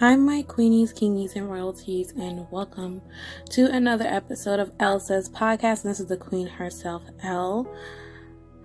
Hi, 0.00 0.16
my 0.16 0.42
queenies, 0.42 0.94
kingies, 0.94 1.36
and 1.36 1.50
royalties, 1.50 2.14
and 2.18 2.50
welcome 2.50 3.02
to 3.50 3.66
another 3.66 4.06
episode 4.06 4.58
of 4.58 4.72
Elle 4.80 4.98
Says 4.98 5.28
podcast. 5.28 5.82
This 5.82 6.00
is 6.00 6.06
the 6.06 6.16
queen 6.16 6.46
herself, 6.46 7.02
Elle. 7.22 7.70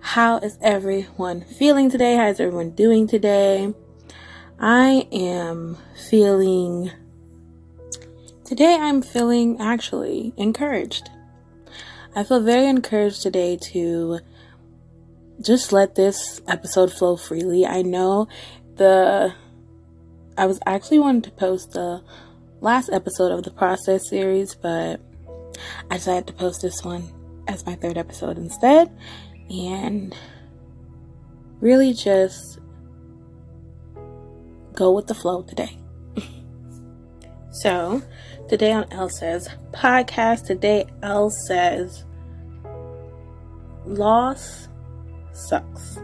How 0.00 0.38
is 0.38 0.56
everyone 0.62 1.42
feeling 1.42 1.90
today? 1.90 2.16
How 2.16 2.28
is 2.28 2.40
everyone 2.40 2.70
doing 2.70 3.06
today? 3.06 3.74
I 4.58 5.06
am 5.12 5.76
feeling, 6.08 6.90
today 8.46 8.74
I'm 8.80 9.02
feeling 9.02 9.60
actually 9.60 10.32
encouraged. 10.38 11.10
I 12.14 12.24
feel 12.24 12.40
very 12.40 12.66
encouraged 12.66 13.20
today 13.20 13.58
to 13.58 14.20
just 15.42 15.70
let 15.70 15.96
this 15.96 16.40
episode 16.48 16.90
flow 16.94 17.14
freely. 17.16 17.66
I 17.66 17.82
know 17.82 18.26
the 18.76 19.34
I 20.38 20.46
was 20.46 20.60
actually 20.66 20.98
wanting 20.98 21.22
to 21.22 21.30
post 21.30 21.72
the 21.72 22.02
last 22.60 22.90
episode 22.92 23.32
of 23.32 23.42
the 23.42 23.50
process 23.50 24.08
series, 24.08 24.54
but 24.54 25.00
I 25.90 25.96
decided 25.96 26.26
to 26.26 26.34
post 26.34 26.60
this 26.60 26.84
one 26.84 27.10
as 27.48 27.64
my 27.64 27.74
third 27.74 27.96
episode 27.96 28.36
instead 28.36 28.90
and 29.48 30.14
really 31.60 31.94
just 31.94 32.58
go 34.74 34.92
with 34.92 35.06
the 35.06 35.14
flow 35.14 35.42
today. 35.42 35.78
so, 37.50 38.02
today 38.48 38.72
on 38.72 38.92
Elle 38.92 39.08
Says 39.08 39.48
podcast, 39.72 40.46
today 40.46 40.84
Elle 41.02 41.30
says 41.30 42.04
loss 43.86 44.68
sucks. 45.32 45.98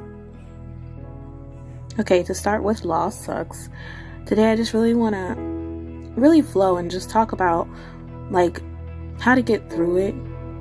Okay, 1.99 2.23
to 2.23 2.35
start 2.35 2.63
with, 2.63 2.87
loss 2.87 3.27
sucks 3.27 3.69
today 4.27 4.51
I 4.51 4.57
just 4.57 4.73
really 4.73 4.95
want 4.95 5.15
to 5.15 5.35
really 6.21 6.43
flow 6.43 6.77
and 6.77 6.91
just 6.91 7.11
talk 7.11 7.33
about 7.33 7.69
like 8.31 8.63
how 9.21 9.35
to 9.35 9.43
get 9.43 9.71
through 9.71 9.97
it 9.99 10.15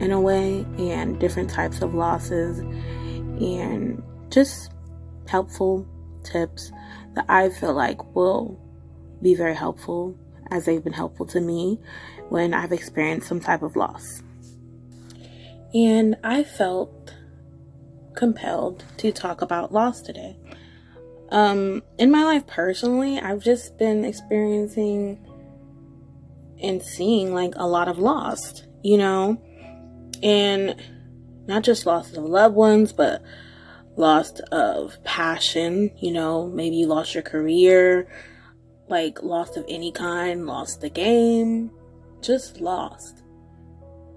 in 0.03 0.11
a 0.11 0.19
way 0.19 0.65
and 0.77 1.19
different 1.19 1.49
types 1.49 1.81
of 1.81 1.93
losses 1.93 2.59
and 2.59 4.01
just 4.29 4.71
helpful 5.27 5.87
tips 6.23 6.71
that 7.15 7.25
I 7.29 7.49
feel 7.49 7.73
like 7.73 8.15
will 8.15 8.59
be 9.21 9.35
very 9.35 9.55
helpful 9.55 10.15
as 10.49 10.65
they've 10.65 10.83
been 10.83 10.93
helpful 10.93 11.25
to 11.27 11.39
me 11.39 11.79
when 12.29 12.53
I've 12.53 12.71
experienced 12.71 13.27
some 13.27 13.39
type 13.39 13.61
of 13.61 13.75
loss. 13.75 14.21
And 15.73 16.17
I 16.23 16.43
felt 16.43 17.15
compelled 18.15 18.83
to 18.97 19.11
talk 19.11 19.41
about 19.41 19.71
loss 19.71 20.01
today. 20.01 20.35
Um, 21.31 21.81
in 21.97 22.11
my 22.11 22.23
life 22.23 22.45
personally, 22.45 23.19
I've 23.19 23.41
just 23.41 23.77
been 23.77 24.03
experiencing 24.03 25.25
and 26.61 26.81
seeing 26.81 27.33
like 27.33 27.53
a 27.55 27.67
lot 27.67 27.87
of 27.87 27.97
loss, 27.97 28.63
you 28.83 28.97
know, 28.97 29.41
and 30.21 30.75
not 31.47 31.63
just 31.63 31.85
loss 31.85 32.13
of 32.13 32.23
loved 32.25 32.55
ones, 32.55 32.91
but 32.91 33.23
loss 33.95 34.39
of 34.51 35.01
passion, 35.03 35.91
you 35.97 36.11
know, 36.11 36.47
maybe 36.47 36.75
you 36.75 36.87
lost 36.87 37.13
your 37.13 37.23
career, 37.23 38.07
like 38.89 39.23
lost 39.23 39.55
of 39.55 39.65
any 39.69 39.91
kind, 39.91 40.45
lost 40.45 40.81
the 40.81 40.89
game, 40.89 41.71
just 42.21 42.59
lost. 42.59 43.23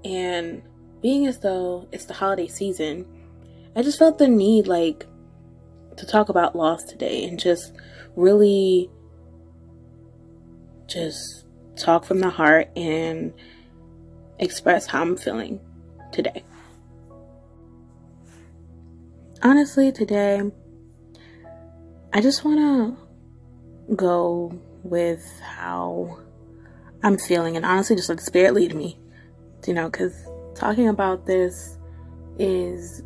And 0.04 0.62
being 1.00 1.26
as 1.26 1.38
though 1.38 1.88
it's 1.92 2.06
the 2.06 2.14
holiday 2.14 2.48
season, 2.48 3.06
I 3.76 3.82
just 3.82 3.98
felt 3.98 4.18
the 4.18 4.28
need 4.28 4.66
like 4.66 5.06
to 5.96 6.06
talk 6.06 6.28
about 6.28 6.56
loss 6.56 6.84
today 6.84 7.24
and 7.24 7.38
just 7.38 7.72
really 8.16 8.90
just 10.86 11.46
talk 11.76 12.04
from 12.04 12.20
the 12.20 12.30
heart 12.30 12.68
and 12.76 13.32
express 14.38 14.86
how 14.86 15.02
I'm 15.02 15.16
feeling 15.16 15.60
today. 16.12 16.44
Honestly, 19.42 19.92
today, 19.92 20.40
I 22.12 22.20
just 22.20 22.44
want 22.44 22.58
to 23.88 23.94
go 23.94 24.58
with 24.82 25.26
how 25.42 26.18
I'm 27.02 27.18
feeling 27.18 27.56
and 27.56 27.66
honestly 27.66 27.96
just 27.96 28.08
let 28.08 28.18
the 28.18 28.24
spirit 28.24 28.54
lead 28.54 28.74
me. 28.74 28.98
You 29.66 29.74
know, 29.74 29.90
because 29.90 30.14
talking 30.54 30.88
about 30.88 31.26
this 31.26 31.78
is 32.38 33.02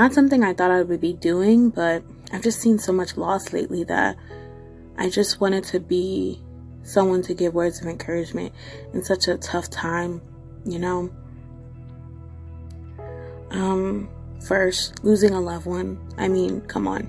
not 0.00 0.14
something 0.14 0.42
I 0.42 0.54
thought 0.54 0.70
I 0.70 0.80
would 0.80 1.02
be 1.02 1.12
doing, 1.12 1.68
but 1.68 2.02
I've 2.32 2.40
just 2.40 2.58
seen 2.58 2.78
so 2.78 2.90
much 2.90 3.18
loss 3.18 3.52
lately 3.52 3.84
that 3.84 4.16
I 4.96 5.10
just 5.10 5.42
wanted 5.42 5.64
to 5.64 5.78
be 5.78 6.40
someone 6.82 7.20
to 7.24 7.34
give 7.34 7.52
words 7.52 7.82
of 7.82 7.86
encouragement 7.86 8.54
in 8.94 9.04
such 9.04 9.28
a 9.28 9.36
tough 9.36 9.68
time, 9.68 10.22
you 10.64 10.78
know. 10.78 11.10
Um, 13.50 14.08
first, 14.46 15.04
losing 15.04 15.34
a 15.34 15.40
loved 15.40 15.66
one. 15.66 16.00
I 16.16 16.28
mean, 16.28 16.62
come 16.62 16.88
on. 16.88 17.06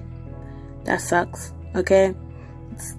That 0.84 1.00
sucks, 1.00 1.54
okay? 1.74 2.14
It's 2.74 2.98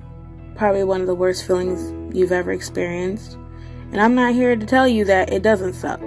probably 0.54 0.84
one 0.84 1.02
of 1.02 1.06
the 1.06 1.14
worst 1.14 1.46
feelings 1.46 2.16
you've 2.16 2.32
ever 2.32 2.52
experienced. 2.52 3.34
And 3.90 4.00
I'm 4.00 4.14
not 4.14 4.32
here 4.32 4.56
to 4.56 4.64
tell 4.64 4.88
you 4.88 5.04
that 5.04 5.30
it 5.30 5.42
doesn't 5.42 5.74
suck. 5.74 6.00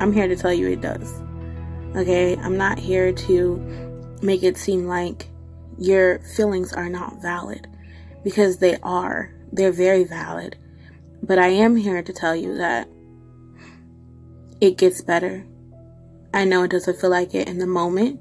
I'm 0.00 0.14
here 0.14 0.28
to 0.28 0.36
tell 0.36 0.54
you 0.54 0.68
it 0.68 0.80
does. 0.80 1.27
Okay, 1.96 2.36
I'm 2.36 2.56
not 2.56 2.78
here 2.78 3.12
to 3.12 4.18
make 4.20 4.42
it 4.42 4.58
seem 4.58 4.86
like 4.86 5.26
your 5.78 6.18
feelings 6.20 6.72
are 6.72 6.90
not 6.90 7.22
valid 7.22 7.66
because 8.22 8.58
they 8.58 8.76
are. 8.82 9.32
They're 9.52 9.72
very 9.72 10.04
valid. 10.04 10.56
But 11.22 11.38
I 11.38 11.48
am 11.48 11.76
here 11.76 12.02
to 12.02 12.12
tell 12.12 12.36
you 12.36 12.58
that 12.58 12.88
it 14.60 14.76
gets 14.76 15.00
better. 15.00 15.46
I 16.34 16.44
know 16.44 16.62
it 16.64 16.70
doesn't 16.70 17.00
feel 17.00 17.10
like 17.10 17.34
it 17.34 17.48
in 17.48 17.58
the 17.58 17.66
moment, 17.66 18.20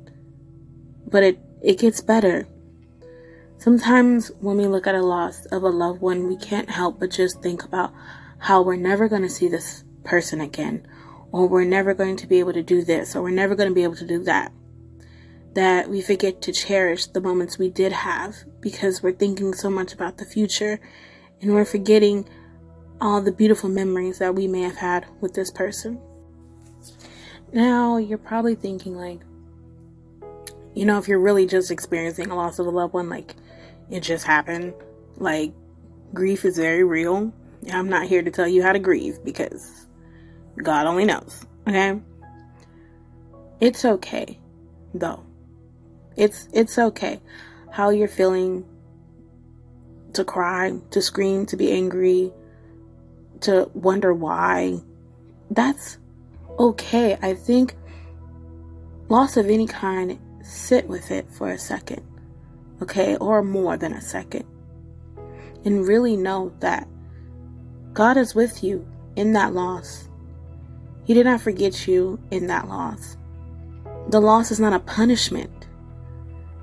but 1.05 1.23
it, 1.23 1.39
it 1.61 1.77
gets 1.77 1.99
better. 1.99 2.47
Sometimes 3.57 4.31
when 4.39 4.55
we 4.55 4.67
look 4.67 4.87
at 4.87 4.95
a 4.95 5.03
loss 5.03 5.45
of 5.47 5.63
a 5.63 5.69
loved 5.69 6.01
one, 6.01 6.27
we 6.27 6.37
can't 6.37 6.69
help 6.69 6.99
but 7.01 7.11
just 7.11 7.41
think 7.41 7.63
about 7.63 7.93
how 8.39 8.61
we're 8.61 8.77
never 8.77 9.09
going 9.09 9.23
to 9.23 9.29
see 9.29 9.49
this 9.49 9.83
person 10.05 10.39
again 10.39 10.87
or 11.31 11.47
we're 11.47 11.65
never 11.65 11.93
going 11.93 12.17
to 12.17 12.27
be 12.27 12.39
able 12.39 12.53
to 12.53 12.63
do 12.63 12.83
this, 12.83 13.15
or 13.15 13.21
we're 13.21 13.29
never 13.29 13.55
going 13.55 13.69
to 13.69 13.75
be 13.75 13.83
able 13.83 13.95
to 13.95 14.07
do 14.07 14.23
that. 14.23 14.51
That 15.53 15.89
we 15.89 16.01
forget 16.01 16.41
to 16.43 16.51
cherish 16.51 17.07
the 17.07 17.21
moments 17.21 17.57
we 17.57 17.69
did 17.69 17.91
have 17.91 18.35
because 18.59 19.01
we're 19.01 19.13
thinking 19.13 19.53
so 19.53 19.69
much 19.69 19.93
about 19.93 20.17
the 20.17 20.25
future 20.25 20.79
and 21.41 21.53
we're 21.53 21.65
forgetting 21.65 22.27
all 23.01 23.21
the 23.21 23.31
beautiful 23.31 23.69
memories 23.69 24.19
that 24.19 24.35
we 24.35 24.47
may 24.47 24.61
have 24.61 24.77
had 24.77 25.05
with 25.21 25.33
this 25.33 25.51
person. 25.51 25.99
Now, 27.53 27.97
you're 27.97 28.17
probably 28.17 28.55
thinking, 28.55 28.95
like, 28.95 29.21
you 30.73 30.85
know, 30.85 30.97
if 30.97 31.07
you're 31.07 31.19
really 31.19 31.47
just 31.47 31.71
experiencing 31.71 32.29
a 32.29 32.35
loss 32.35 32.59
of 32.59 32.67
a 32.67 32.69
loved 32.69 32.93
one, 32.93 33.09
like, 33.09 33.35
it 33.89 34.01
just 34.01 34.25
happened, 34.25 34.73
like, 35.15 35.53
grief 36.13 36.45
is 36.45 36.57
very 36.57 36.83
real. 36.83 37.33
I'm 37.71 37.89
not 37.89 38.07
here 38.07 38.21
to 38.21 38.31
tell 38.31 38.47
you 38.47 38.61
how 38.61 38.73
to 38.73 38.79
grieve 38.79 39.23
because 39.23 39.86
God 40.61 40.87
only 40.87 41.05
knows. 41.05 41.45
Okay? 41.67 41.99
It's 43.59 43.85
okay 43.85 44.39
though. 44.93 45.23
It's 46.15 46.47
it's 46.53 46.77
okay 46.77 47.21
how 47.71 47.89
you're 47.89 48.07
feeling 48.07 48.65
to 50.13 50.23
cry, 50.23 50.73
to 50.91 51.01
scream, 51.01 51.45
to 51.45 51.57
be 51.57 51.71
angry, 51.71 52.33
to 53.41 53.69
wonder 53.73 54.13
why. 54.13 54.81
That's 55.51 55.97
okay. 56.57 57.17
I 57.21 57.33
think 57.35 57.75
loss 59.09 59.37
of 59.37 59.47
any 59.47 59.67
kind, 59.67 60.19
sit 60.41 60.87
with 60.87 61.11
it 61.11 61.29
for 61.31 61.51
a 61.51 61.57
second. 61.57 62.01
Okay? 62.81 63.15
Or 63.17 63.43
more 63.43 63.77
than 63.77 63.93
a 63.93 64.01
second. 64.01 64.45
And 65.65 65.87
really 65.87 66.15
know 66.15 66.53
that 66.59 66.87
God 67.93 68.17
is 68.17 68.33
with 68.33 68.63
you 68.63 68.87
in 69.15 69.33
that 69.33 69.53
loss. 69.53 70.06
He 71.07 71.13
did 71.13 71.25
not 71.25 71.39
forget 71.39 71.87
you 71.87 72.19
in 72.31 72.47
that 72.47 72.67
loss. 72.67 73.15
The 74.09 74.19
loss 74.19 74.51
is 74.51 74.59
not 74.59 74.73
a 74.73 74.79
punishment. 74.79 75.69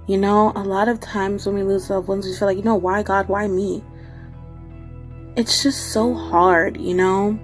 You 0.06 0.18
know, 0.18 0.52
a 0.54 0.62
lot 0.62 0.86
of 0.86 1.00
times 1.00 1.46
when 1.46 1.54
we 1.54 1.62
lose 1.62 1.88
loved 1.88 2.08
ones, 2.08 2.26
we 2.26 2.36
feel 2.36 2.48
like, 2.48 2.58
you 2.58 2.62
know, 2.62 2.74
why 2.74 3.02
God, 3.02 3.26
why 3.26 3.48
me? 3.48 3.82
It's 5.34 5.62
just 5.62 5.92
so 5.92 6.12
hard, 6.12 6.76
you 6.76 6.92
know? 6.92 7.38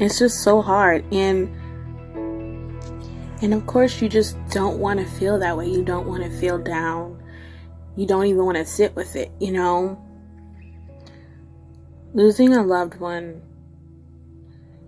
It's 0.00 0.18
just 0.18 0.42
so 0.42 0.60
hard. 0.60 1.04
And 1.14 1.48
and 3.40 3.54
of 3.54 3.64
course 3.66 4.02
you 4.02 4.08
just 4.08 4.36
don't 4.48 4.80
want 4.80 4.98
to 4.98 5.06
feel 5.06 5.38
that 5.38 5.56
way. 5.56 5.68
You 5.68 5.84
don't 5.84 6.08
want 6.08 6.24
to 6.24 6.30
feel 6.40 6.58
down. 6.58 7.22
You 7.94 8.04
don't 8.04 8.26
even 8.26 8.44
want 8.44 8.56
to 8.56 8.66
sit 8.66 8.96
with 8.96 9.14
it, 9.14 9.30
you 9.38 9.52
know? 9.52 10.02
Losing 12.14 12.52
a 12.52 12.64
loved 12.64 12.98
one 12.98 13.42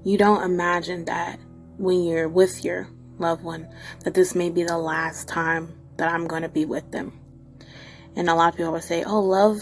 you 0.09 0.17
don't 0.17 0.43
imagine 0.43 1.05
that 1.05 1.39
when 1.77 2.03
you're 2.03 2.31
with 2.31 2.65
your 2.65 2.89
loved 3.19 3.43
one, 3.43 3.69
that 4.05 4.15
this 4.15 4.35
may 4.35 4.49
be 4.49 4.63
the 4.63 4.79
last 4.79 5.29
time 5.29 5.79
that 5.99 6.09
I'm 6.09 6.27
going 6.27 6.41
to 6.41 6.49
be 6.49 6.65
with 6.65 6.91
them. 6.93 7.13
And 8.17 8.31
a 8.31 8.35
lot 8.35 8.55
of 8.55 8.57
people 8.57 8.73
will 8.73 8.81
say, 8.81 9.05
oh, 9.05 9.21
love, 9.21 9.61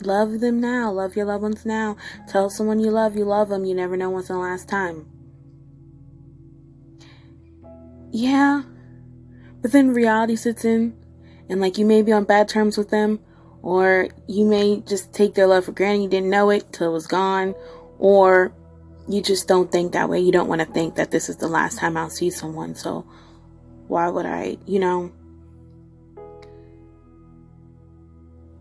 love 0.00 0.40
them 0.40 0.60
now. 0.62 0.90
Love 0.90 1.14
your 1.14 1.26
loved 1.26 1.42
ones 1.42 1.66
now. 1.66 1.98
Tell 2.26 2.48
someone 2.48 2.80
you 2.80 2.90
love 2.90 3.16
you 3.16 3.26
love 3.26 3.50
them. 3.50 3.66
You 3.66 3.74
never 3.74 3.98
know 3.98 4.08
when's 4.08 4.28
the 4.28 4.38
last 4.38 4.66
time. 4.66 5.06
Yeah. 8.10 8.62
But 9.60 9.72
then 9.72 9.90
reality 9.90 10.36
sits 10.36 10.64
in, 10.64 10.96
and 11.50 11.60
like 11.60 11.76
you 11.76 11.84
may 11.84 12.00
be 12.00 12.12
on 12.12 12.24
bad 12.24 12.48
terms 12.48 12.78
with 12.78 12.88
them, 12.88 13.20
or 13.60 14.08
you 14.26 14.46
may 14.46 14.80
just 14.80 15.12
take 15.12 15.34
their 15.34 15.46
love 15.46 15.66
for 15.66 15.72
granted. 15.72 16.04
You 16.04 16.08
didn't 16.08 16.30
know 16.30 16.48
it 16.48 16.72
till 16.72 16.88
it 16.88 16.94
was 16.94 17.06
gone, 17.06 17.54
or 17.98 18.54
you 19.08 19.22
just 19.22 19.48
don't 19.48 19.70
think 19.70 19.92
that 19.92 20.08
way. 20.08 20.20
You 20.20 20.32
don't 20.32 20.48
want 20.48 20.60
to 20.60 20.66
think 20.66 20.94
that 20.96 21.10
this 21.10 21.28
is 21.28 21.36
the 21.36 21.48
last 21.48 21.78
time 21.78 21.96
I'll 21.96 22.10
see 22.10 22.30
someone. 22.30 22.74
So 22.74 23.06
why 23.88 24.08
would 24.08 24.26
I, 24.26 24.58
you 24.66 24.78
know? 24.78 25.12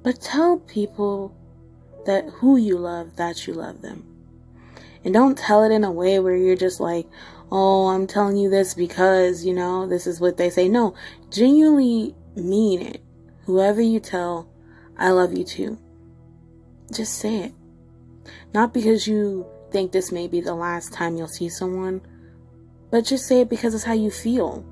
But 0.03 0.19
tell 0.19 0.57
people 0.57 1.35
that 2.05 2.27
who 2.29 2.57
you 2.57 2.77
love 2.77 3.15
that 3.17 3.45
you 3.45 3.53
love 3.53 3.81
them. 3.81 4.05
And 5.03 5.13
don't 5.13 5.37
tell 5.37 5.63
it 5.63 5.71
in 5.71 5.83
a 5.83 5.91
way 5.91 6.19
where 6.19 6.35
you're 6.35 6.55
just 6.55 6.79
like, 6.79 7.07
oh, 7.51 7.87
I'm 7.87 8.07
telling 8.07 8.37
you 8.37 8.49
this 8.49 8.73
because, 8.73 9.45
you 9.45 9.53
know, 9.53 9.87
this 9.87 10.07
is 10.07 10.19
what 10.19 10.37
they 10.37 10.49
say. 10.49 10.67
No, 10.67 10.95
genuinely 11.29 12.15
mean 12.35 12.81
it. 12.81 13.01
Whoever 13.45 13.81
you 13.81 13.99
tell, 13.99 14.47
I 14.97 15.09
love 15.09 15.37
you 15.37 15.43
too. 15.43 15.79
Just 16.93 17.17
say 17.19 17.37
it. 17.37 17.53
Not 18.53 18.73
because 18.73 19.07
you 19.07 19.45
think 19.71 19.91
this 19.91 20.11
may 20.11 20.27
be 20.27 20.41
the 20.41 20.55
last 20.55 20.93
time 20.93 21.15
you'll 21.15 21.27
see 21.27 21.49
someone, 21.49 22.01
but 22.89 23.05
just 23.05 23.27
say 23.27 23.41
it 23.41 23.49
because 23.49 23.73
it's 23.73 23.83
how 23.83 23.93
you 23.93 24.11
feel. 24.11 24.65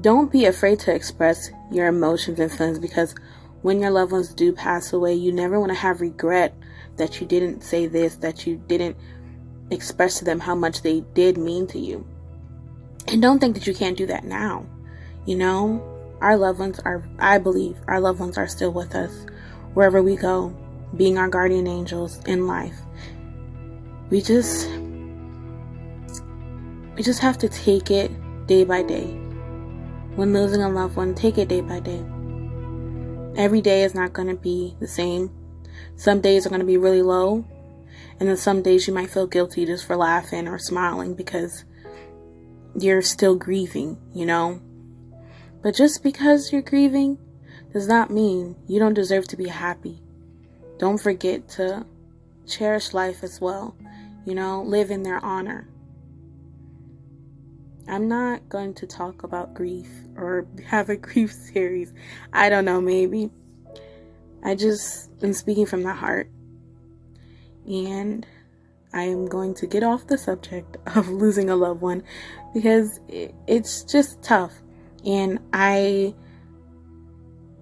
Don't 0.00 0.30
be 0.30 0.44
afraid 0.44 0.78
to 0.80 0.94
express 0.94 1.50
your 1.70 1.86
emotions 1.86 2.38
and 2.38 2.50
feelings 2.50 2.78
because 2.78 3.14
when 3.62 3.80
your 3.80 3.90
loved 3.90 4.12
ones 4.12 4.32
do 4.34 4.52
pass 4.52 4.92
away, 4.92 5.14
you 5.14 5.32
never 5.32 5.58
want 5.58 5.70
to 5.70 5.78
have 5.78 6.00
regret 6.00 6.54
that 6.96 7.20
you 7.20 7.26
didn't 7.26 7.62
say 7.62 7.86
this, 7.86 8.16
that 8.16 8.46
you 8.46 8.56
didn't 8.66 8.96
express 9.70 10.18
to 10.18 10.24
them 10.24 10.40
how 10.40 10.54
much 10.54 10.82
they 10.82 11.00
did 11.14 11.36
mean 11.36 11.66
to 11.68 11.78
you. 11.78 12.06
And 13.08 13.22
don't 13.22 13.38
think 13.38 13.54
that 13.54 13.66
you 13.66 13.74
can't 13.74 13.96
do 13.96 14.06
that 14.06 14.24
now. 14.24 14.66
You 15.26 15.36
know, 15.36 15.82
our 16.20 16.36
loved 16.36 16.58
ones 16.58 16.80
are, 16.80 17.08
I 17.18 17.38
believe, 17.38 17.76
our 17.86 18.00
loved 18.00 18.20
ones 18.20 18.38
are 18.38 18.48
still 18.48 18.72
with 18.72 18.94
us 18.94 19.26
wherever 19.74 20.02
we 20.02 20.16
go, 20.16 20.54
being 20.96 21.18
our 21.18 21.28
guardian 21.28 21.66
angels 21.66 22.20
in 22.24 22.46
life. 22.46 22.76
We 24.10 24.22
just, 24.22 24.68
we 26.96 27.02
just 27.02 27.20
have 27.20 27.36
to 27.38 27.48
take 27.48 27.90
it 27.90 28.10
day 28.46 28.64
by 28.64 28.82
day. 28.82 29.06
When 30.16 30.32
losing 30.32 30.62
a 30.62 30.68
loved 30.68 30.96
one, 30.96 31.14
take 31.14 31.36
it 31.36 31.48
day 31.48 31.60
by 31.60 31.80
day. 31.80 32.02
Every 33.36 33.60
day 33.60 33.84
is 33.84 33.94
not 33.94 34.14
going 34.14 34.28
to 34.28 34.34
be 34.34 34.74
the 34.80 34.88
same. 34.88 35.30
Some 35.96 36.20
days 36.20 36.46
are 36.46 36.48
going 36.48 36.60
to 36.60 36.66
be 36.66 36.78
really 36.78 37.02
low, 37.02 37.44
and 38.18 38.28
then 38.28 38.36
some 38.36 38.62
days 38.62 38.88
you 38.88 38.94
might 38.94 39.10
feel 39.10 39.26
guilty 39.26 39.66
just 39.66 39.86
for 39.86 39.96
laughing 39.96 40.48
or 40.48 40.58
smiling 40.58 41.14
because 41.14 41.64
you're 42.78 43.02
still 43.02 43.36
grieving, 43.36 43.98
you 44.14 44.24
know? 44.24 44.60
But 45.62 45.74
just 45.74 46.02
because 46.02 46.50
you're 46.50 46.62
grieving 46.62 47.18
does 47.72 47.86
not 47.86 48.10
mean 48.10 48.56
you 48.66 48.78
don't 48.78 48.94
deserve 48.94 49.28
to 49.28 49.36
be 49.36 49.48
happy. 49.48 50.00
Don't 50.78 50.98
forget 50.98 51.48
to 51.50 51.84
cherish 52.46 52.94
life 52.94 53.22
as 53.22 53.40
well, 53.40 53.76
you 54.28 54.34
know, 54.34 54.62
live 54.62 54.90
in 54.90 55.04
their 55.04 55.24
honor. 55.24 55.66
I'm 57.88 58.08
not 58.08 58.46
going 58.50 58.74
to 58.74 58.86
talk 58.86 59.22
about 59.22 59.54
grief 59.54 59.88
or 60.16 60.46
have 60.66 60.90
a 60.90 60.96
grief 60.96 61.32
series. 61.32 61.94
I 62.30 62.50
don't 62.50 62.66
know, 62.66 62.78
maybe. 62.78 63.30
I 64.44 64.54
just 64.54 65.10
am 65.22 65.32
speaking 65.32 65.64
from 65.64 65.82
the 65.82 65.94
heart 65.94 66.28
and 67.66 68.26
I 68.92 69.04
am 69.04 69.26
going 69.26 69.54
to 69.54 69.66
get 69.66 69.82
off 69.82 70.06
the 70.06 70.18
subject 70.18 70.76
of 70.94 71.08
losing 71.08 71.48
a 71.48 71.56
loved 71.56 71.80
one 71.80 72.02
because 72.52 73.00
it's 73.08 73.82
just 73.84 74.22
tough. 74.22 74.52
And 75.06 75.38
I 75.54 76.14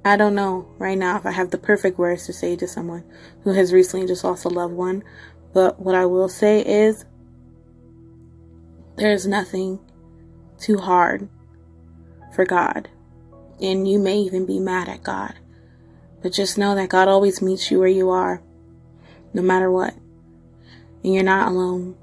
I 0.05 0.17
don't 0.17 0.35
know 0.35 0.69
right 0.79 0.99
now 0.99 1.17
if 1.17 1.27
I 1.27 1.33
have 1.33 1.51
the 1.51 1.59
perfect 1.59 1.97
words 1.99 2.27
to 2.27 2.33
say 2.33 2.57
to 2.57 2.67
someone 2.67 3.05
who 3.43 3.53
has 3.53 3.73
recently 3.73 4.07
just 4.07 4.25
lost 4.25 4.45
a 4.45 4.49
loved 4.49 4.75
one, 4.75 5.05
but 5.53 5.81
what 5.81 5.95
I 5.95 6.07
will 6.07 6.29
say 6.29 6.61
is 6.61 7.05
there's 8.97 9.27
nothing 9.27 9.79
too 10.59 10.79
hard 10.79 11.29
for 12.35 12.45
God. 12.45 12.89
And 13.61 13.89
you 13.89 13.99
may 13.99 14.19
even 14.19 14.47
be 14.47 14.59
mad 14.59 14.89
at 14.89 15.03
God. 15.03 15.35
But 16.23 16.33
just 16.33 16.59
know 16.59 16.75
that 16.75 16.89
God 16.89 17.09
always 17.09 17.41
meets 17.41 17.71
you 17.71 17.79
where 17.79 17.89
you 17.89 18.11
are 18.11 18.43
no 19.33 19.43
matter 19.43 19.71
what. 19.71 19.95
And 21.05 21.15
you're 21.15 21.23
not 21.23 21.49
alone. 21.49 21.97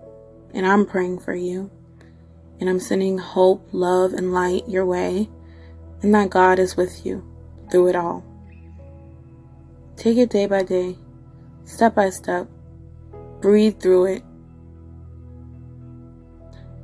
And 0.53 0.65
I'm 0.65 0.85
praying 0.85 1.19
for 1.19 1.35
you. 1.35 1.69
And 2.59 2.69
I'm 2.69 2.79
sending 2.79 3.17
hope, 3.17 3.67
love, 3.71 4.13
and 4.13 4.33
light 4.33 4.67
your 4.67 4.85
way. 4.85 5.29
And 6.01 6.13
that 6.15 6.29
God 6.29 6.59
is 6.59 6.77
with 6.77 7.05
you 7.05 7.23
through 7.71 7.87
it 7.87 7.95
all. 7.95 8.23
Take 9.95 10.17
it 10.17 10.29
day 10.29 10.47
by 10.47 10.63
day, 10.63 10.97
step 11.65 11.95
by 11.95 12.09
step. 12.09 12.47
Breathe 13.43 13.81
through 13.81 14.05
it. 14.05 14.23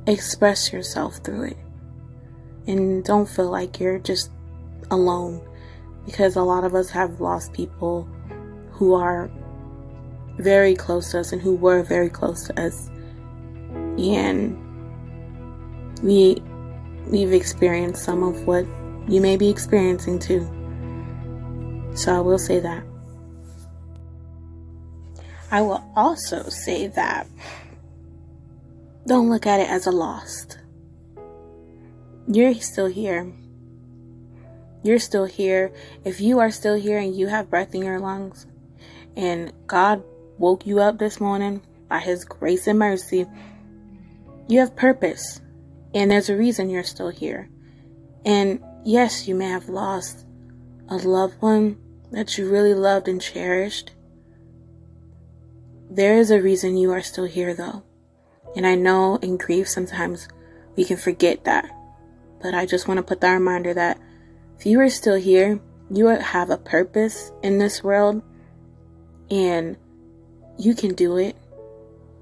Express 0.06 0.70
yourself 0.70 1.16
through 1.24 1.44
it. 1.44 1.56
And 2.66 3.02
don't 3.02 3.26
feel 3.26 3.50
like 3.50 3.80
you're 3.80 3.98
just 3.98 4.30
alone 4.90 5.40
because 6.04 6.36
a 6.36 6.42
lot 6.42 6.64
of 6.64 6.74
us 6.74 6.90
have 6.90 7.18
lost 7.18 7.54
people 7.54 8.06
who 8.72 8.92
are 8.92 9.30
very 10.36 10.74
close 10.74 11.12
to 11.12 11.20
us 11.20 11.32
and 11.32 11.40
who 11.40 11.54
were 11.54 11.82
very 11.82 12.10
close 12.10 12.46
to 12.48 12.62
us. 12.62 12.90
And 13.98 14.54
we 16.02 16.42
we've 17.06 17.32
experienced 17.32 18.04
some 18.04 18.22
of 18.22 18.46
what 18.46 18.66
you 19.08 19.22
may 19.22 19.38
be 19.38 19.48
experiencing 19.48 20.18
too. 20.18 20.42
So 21.94 22.14
I 22.14 22.20
will 22.20 22.38
say 22.38 22.60
that. 22.60 22.84
I 25.50 25.62
will 25.62 25.84
also 25.96 26.48
say 26.48 26.86
that 26.88 27.26
don't 29.06 29.30
look 29.30 29.46
at 29.46 29.60
it 29.60 29.68
as 29.68 29.86
a 29.86 29.90
loss. 29.90 30.46
You're 32.28 32.54
still 32.54 32.86
here. 32.86 33.32
You're 34.82 35.00
still 35.00 35.24
here. 35.24 35.72
If 36.04 36.20
you 36.20 36.38
are 36.38 36.50
still 36.50 36.76
here 36.76 36.98
and 36.98 37.14
you 37.14 37.26
have 37.26 37.50
breath 37.50 37.74
in 37.74 37.82
your 37.82 37.98
lungs, 37.98 38.46
and 39.16 39.52
God 39.66 40.04
woke 40.38 40.66
you 40.66 40.80
up 40.80 40.98
this 40.98 41.20
morning 41.20 41.62
by 41.88 41.98
His 41.98 42.24
grace 42.24 42.66
and 42.66 42.78
mercy, 42.78 43.26
you 44.48 44.60
have 44.60 44.76
purpose. 44.76 45.40
And 45.92 46.10
there's 46.10 46.30
a 46.30 46.36
reason 46.36 46.70
you're 46.70 46.84
still 46.84 47.10
here. 47.10 47.50
And 48.24 48.62
yes, 48.84 49.26
you 49.26 49.34
may 49.34 49.48
have 49.48 49.68
lost 49.68 50.24
a 50.88 50.96
loved 50.96 51.40
one 51.42 51.78
that 52.12 52.38
you 52.38 52.48
really 52.48 52.74
loved 52.74 53.08
and 53.08 53.20
cherished. 53.20 53.90
There 55.92 56.16
is 56.18 56.30
a 56.30 56.40
reason 56.40 56.76
you 56.76 56.92
are 56.92 57.02
still 57.02 57.24
here, 57.24 57.52
though. 57.52 57.82
And 58.54 58.64
I 58.64 58.76
know 58.76 59.16
in 59.16 59.36
grief 59.36 59.68
sometimes 59.68 60.28
we 60.76 60.84
can 60.84 60.96
forget 60.96 61.44
that. 61.44 61.68
But 62.40 62.54
I 62.54 62.64
just 62.64 62.86
want 62.86 62.98
to 62.98 63.02
put 63.02 63.20
that 63.22 63.32
reminder 63.32 63.74
that 63.74 64.00
if 64.56 64.66
you 64.66 64.78
are 64.78 64.88
still 64.88 65.16
here, 65.16 65.58
you 65.90 66.06
have 66.06 66.50
a 66.50 66.56
purpose 66.56 67.32
in 67.42 67.58
this 67.58 67.82
world 67.82 68.22
and 69.32 69.76
you 70.56 70.74
can 70.74 70.94
do 70.94 71.16
it. 71.16 71.36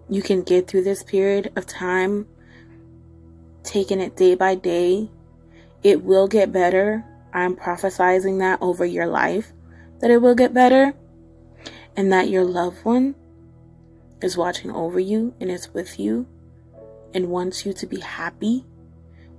You 0.08 0.22
can 0.22 0.42
get 0.42 0.66
through 0.66 0.84
this 0.84 1.02
period 1.02 1.52
of 1.54 1.66
time, 1.66 2.26
taking 3.64 4.00
it 4.00 4.16
day 4.16 4.34
by 4.34 4.54
day. 4.54 5.10
It 5.82 6.02
will 6.02 6.26
get 6.26 6.52
better. 6.52 7.04
I'm 7.34 7.54
prophesizing 7.54 8.38
that 8.38 8.62
over 8.62 8.86
your 8.86 9.06
life, 9.06 9.52
that 10.00 10.10
it 10.10 10.22
will 10.22 10.34
get 10.34 10.54
better, 10.54 10.94
and 11.94 12.10
that 12.12 12.30
your 12.30 12.44
loved 12.44 12.82
one 12.84 13.14
is 14.22 14.36
watching 14.36 14.70
over 14.70 14.98
you 14.98 15.34
and 15.40 15.50
is 15.50 15.72
with 15.72 15.98
you 15.98 16.26
and 17.14 17.28
wants 17.28 17.64
you 17.64 17.72
to 17.72 17.86
be 17.86 18.00
happy 18.00 18.64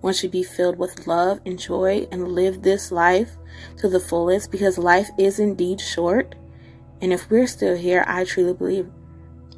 wants 0.01 0.23
you 0.23 0.29
to 0.29 0.33
be 0.33 0.43
filled 0.43 0.77
with 0.77 1.07
love 1.07 1.39
and 1.45 1.59
joy 1.59 2.07
and 2.11 2.29
live 2.29 2.61
this 2.61 2.91
life 2.91 3.31
to 3.77 3.89
the 3.89 3.99
fullest 3.99 4.51
because 4.51 4.77
life 4.77 5.09
is 5.17 5.39
indeed 5.39 5.81
short. 5.81 6.35
And 7.01 7.11
if 7.11 7.29
we're 7.29 7.47
still 7.47 7.75
here, 7.75 8.03
I 8.07 8.23
truly 8.23 8.53
believe 8.53 8.89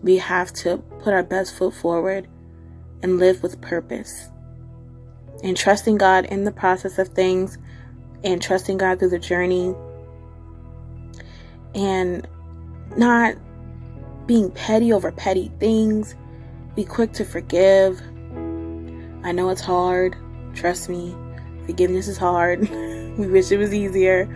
we 0.01 0.17
have 0.17 0.51
to 0.53 0.77
put 0.99 1.13
our 1.13 1.23
best 1.23 1.55
foot 1.55 1.73
forward 1.73 2.27
and 3.03 3.19
live 3.19 3.43
with 3.43 3.61
purpose. 3.61 4.29
And 5.43 5.57
trusting 5.57 5.97
God 5.97 6.25
in 6.25 6.43
the 6.43 6.51
process 6.51 6.99
of 6.99 7.09
things 7.09 7.57
and 8.23 8.41
trusting 8.41 8.77
God 8.77 8.99
through 8.99 9.09
the 9.09 9.19
journey 9.19 9.73
and 11.73 12.27
not 12.95 13.35
being 14.27 14.51
petty 14.51 14.93
over 14.93 15.11
petty 15.11 15.51
things. 15.59 16.15
Be 16.75 16.85
quick 16.85 17.13
to 17.13 17.25
forgive. 17.25 18.01
I 19.23 19.31
know 19.31 19.49
it's 19.49 19.61
hard. 19.61 20.15
Trust 20.53 20.89
me, 20.89 21.15
forgiveness 21.65 22.07
is 22.07 22.17
hard. 22.17 22.61
we 23.17 23.27
wish 23.27 23.51
it 23.51 23.57
was 23.57 23.73
easier. 23.73 24.27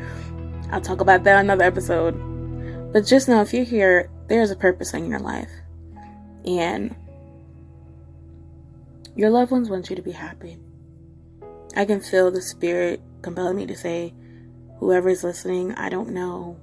I'll 0.71 0.81
talk 0.81 1.01
about 1.01 1.23
that 1.23 1.39
another 1.39 1.63
episode. 1.63 2.13
But 2.91 3.05
just 3.05 3.27
know 3.27 3.41
if 3.41 3.53
you're 3.53 3.63
here, 3.63 4.09
there's 4.27 4.51
a 4.51 4.55
purpose 4.55 4.93
in 4.93 5.09
your 5.09 5.19
life. 5.19 5.51
And 6.45 6.95
your 9.15 9.29
loved 9.29 9.51
ones 9.51 9.69
want 9.69 9.89
you 9.89 9.95
to 9.95 10.01
be 10.01 10.11
happy. 10.11 10.57
I 11.75 11.85
can 11.85 12.01
feel 12.01 12.31
the 12.31 12.41
spirit 12.41 13.01
compelling 13.21 13.57
me 13.57 13.65
to 13.65 13.75
say, 13.75 14.13
whoever 14.79 15.09
is 15.09 15.23
listening, 15.23 15.73
I 15.73 15.89
don't 15.89 16.09
know 16.09 16.57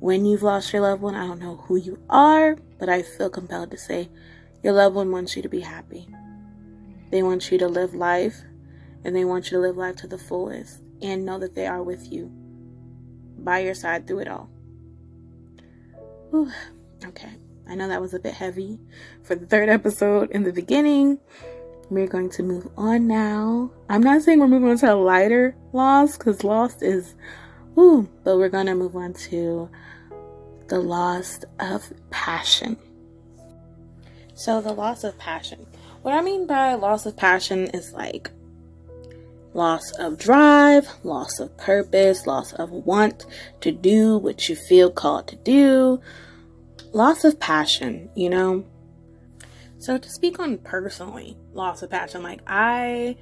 when 0.00 0.24
you've 0.24 0.42
lost 0.42 0.72
your 0.72 0.82
loved 0.82 1.02
one, 1.02 1.14
I 1.14 1.26
don't 1.26 1.40
know 1.40 1.56
who 1.56 1.76
you 1.76 1.98
are, 2.10 2.56
but 2.78 2.88
I 2.88 3.02
feel 3.02 3.30
compelled 3.30 3.70
to 3.70 3.78
say, 3.78 4.08
your 4.62 4.72
loved 4.72 4.96
one 4.96 5.10
wants 5.10 5.36
you 5.36 5.42
to 5.42 5.48
be 5.48 5.60
happy. 5.60 6.08
They 7.10 7.22
want 7.22 7.50
you 7.50 7.58
to 7.58 7.68
live 7.68 7.94
life, 7.94 8.42
and 9.04 9.14
they 9.14 9.24
want 9.24 9.46
you 9.46 9.58
to 9.58 9.60
live 9.60 9.76
life 9.76 9.96
to 9.96 10.06
the 10.06 10.18
fullest, 10.18 10.80
and 11.00 11.24
know 11.24 11.38
that 11.38 11.54
they 11.54 11.66
are 11.66 11.82
with 11.82 12.12
you, 12.12 12.30
by 13.38 13.60
your 13.60 13.74
side 13.74 14.06
through 14.06 14.20
it 14.20 14.28
all. 14.28 14.50
Whew. 16.30 16.50
Okay, 17.04 17.34
I 17.68 17.74
know 17.74 17.88
that 17.88 18.00
was 18.00 18.14
a 18.14 18.18
bit 18.18 18.34
heavy 18.34 18.78
for 19.22 19.34
the 19.34 19.46
third 19.46 19.68
episode 19.68 20.30
in 20.30 20.42
the 20.42 20.52
beginning. 20.52 21.18
We're 21.88 22.08
going 22.08 22.30
to 22.30 22.42
move 22.42 22.68
on 22.76 23.06
now. 23.06 23.70
I'm 23.88 24.02
not 24.02 24.22
saying 24.22 24.40
we're 24.40 24.48
moving 24.48 24.70
on 24.70 24.78
to 24.78 24.92
a 24.92 24.96
lighter 24.96 25.56
loss 25.72 26.18
because 26.18 26.42
lost 26.42 26.82
is, 26.82 27.14
but 27.76 28.38
we're 28.38 28.48
going 28.48 28.66
to 28.66 28.74
move 28.74 28.96
on 28.96 29.12
to 29.12 29.68
the 30.68 30.80
loss 30.80 31.40
of 31.60 31.92
passion. 32.10 32.76
So, 34.34 34.60
the 34.60 34.72
loss 34.72 35.04
of 35.04 35.16
passion. 35.18 35.66
What 36.02 36.14
I 36.14 36.22
mean 36.22 36.46
by 36.46 36.74
loss 36.74 37.06
of 37.06 37.16
passion 37.16 37.68
is 37.68 37.92
like 37.92 38.30
loss 39.54 39.90
of 39.92 40.18
drive, 40.18 40.88
loss 41.02 41.38
of 41.38 41.56
purpose, 41.56 42.26
loss 42.26 42.52
of 42.54 42.70
want 42.70 43.26
to 43.60 43.72
do 43.72 44.18
what 44.18 44.48
you 44.48 44.56
feel 44.56 44.90
called 44.90 45.28
to 45.28 45.36
do, 45.36 46.00
loss 46.92 47.24
of 47.24 47.38
passion, 47.40 48.10
you 48.14 48.28
know? 48.28 48.64
So 49.78 49.98
to 49.98 50.10
speak 50.10 50.38
on 50.38 50.58
personally, 50.58 51.36
loss 51.52 51.82
of 51.82 51.90
passion, 51.90 52.22
like 52.22 52.40
I 52.46 53.16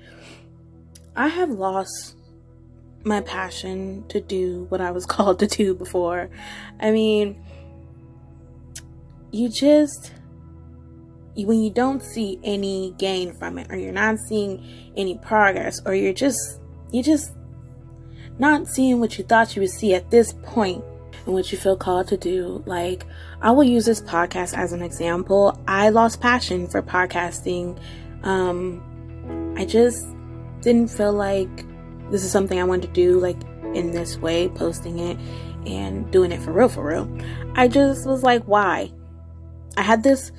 I 1.16 1.28
have 1.28 1.50
lost 1.50 2.16
my 3.04 3.20
passion 3.20 4.04
to 4.08 4.20
do 4.20 4.66
what 4.68 4.80
I 4.80 4.90
was 4.90 5.06
called 5.14 5.38
to 5.40 5.46
do 5.46 5.74
before. 5.74 6.30
I 6.80 6.90
mean, 6.90 7.42
you 9.30 9.48
just 9.48 10.12
when 11.36 11.60
you 11.60 11.70
don't 11.70 12.00
see 12.00 12.38
any 12.44 12.94
gain 12.96 13.32
from 13.34 13.58
it 13.58 13.66
or 13.70 13.76
you're 13.76 13.92
not 13.92 14.16
seeing 14.28 14.64
any 14.96 15.18
progress 15.18 15.80
or 15.84 15.92
you're 15.92 16.12
just 16.12 16.60
you 16.92 17.02
just 17.02 17.32
not 18.38 18.68
seeing 18.68 19.00
what 19.00 19.18
you 19.18 19.24
thought 19.24 19.54
you 19.56 19.62
would 19.62 19.70
see 19.70 19.94
at 19.94 20.10
this 20.10 20.32
point 20.44 20.84
and 21.24 21.34
what 21.34 21.50
you 21.52 21.58
feel 21.58 21.76
called 21.76 22.08
to 22.08 22.16
do. 22.16 22.62
Like, 22.66 23.04
I 23.40 23.50
will 23.50 23.64
use 23.64 23.84
this 23.84 24.00
podcast 24.00 24.56
as 24.56 24.72
an 24.72 24.82
example. 24.82 25.58
I 25.66 25.90
lost 25.90 26.20
passion 26.20 26.68
for 26.68 26.82
podcasting. 26.82 27.78
Um, 28.22 29.54
I 29.56 29.64
just 29.64 30.04
didn't 30.60 30.88
feel 30.88 31.12
like 31.12 31.64
this 32.14 32.22
is 32.22 32.30
something 32.30 32.60
I 32.60 32.64
wanted 32.64 32.86
to 32.86 32.92
do, 32.92 33.18
like 33.18 33.42
in 33.74 33.90
this 33.90 34.16
way, 34.18 34.48
posting 34.48 35.00
it 35.00 35.18
and 35.66 36.08
doing 36.12 36.30
it 36.30 36.40
for 36.40 36.52
real, 36.52 36.68
for 36.68 36.86
real. 36.86 37.10
I 37.56 37.66
just 37.66 38.06
was 38.06 38.22
like, 38.22 38.44
why? 38.44 38.92
I 39.76 39.82
had 39.82 40.04
this 40.04 40.30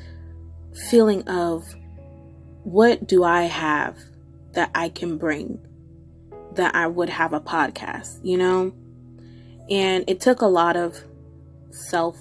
feeling 0.89 1.27
of 1.27 1.65
what 2.63 3.05
do 3.05 3.25
I 3.25 3.41
have 3.41 3.97
that 4.53 4.71
I 4.73 4.87
can 4.87 5.17
bring 5.17 5.59
that 6.53 6.73
I 6.73 6.87
would 6.87 7.09
have 7.09 7.33
a 7.33 7.41
podcast, 7.41 8.21
you 8.23 8.37
know? 8.37 8.73
And 9.69 10.05
it 10.07 10.21
took 10.21 10.39
a 10.39 10.47
lot 10.47 10.77
of 10.77 11.03
self 11.71 12.17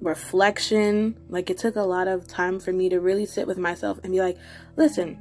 reflection. 0.00 1.16
Like, 1.28 1.48
it 1.48 1.58
took 1.58 1.76
a 1.76 1.82
lot 1.82 2.08
of 2.08 2.26
time 2.26 2.58
for 2.58 2.72
me 2.72 2.88
to 2.88 2.98
really 2.98 3.24
sit 3.24 3.46
with 3.46 3.56
myself 3.56 4.00
and 4.02 4.12
be 4.12 4.18
like, 4.18 4.36
listen, 4.74 5.16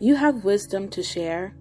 you 0.00 0.16
have 0.16 0.42
wisdom 0.42 0.88
to 0.88 1.04
share. 1.04 1.54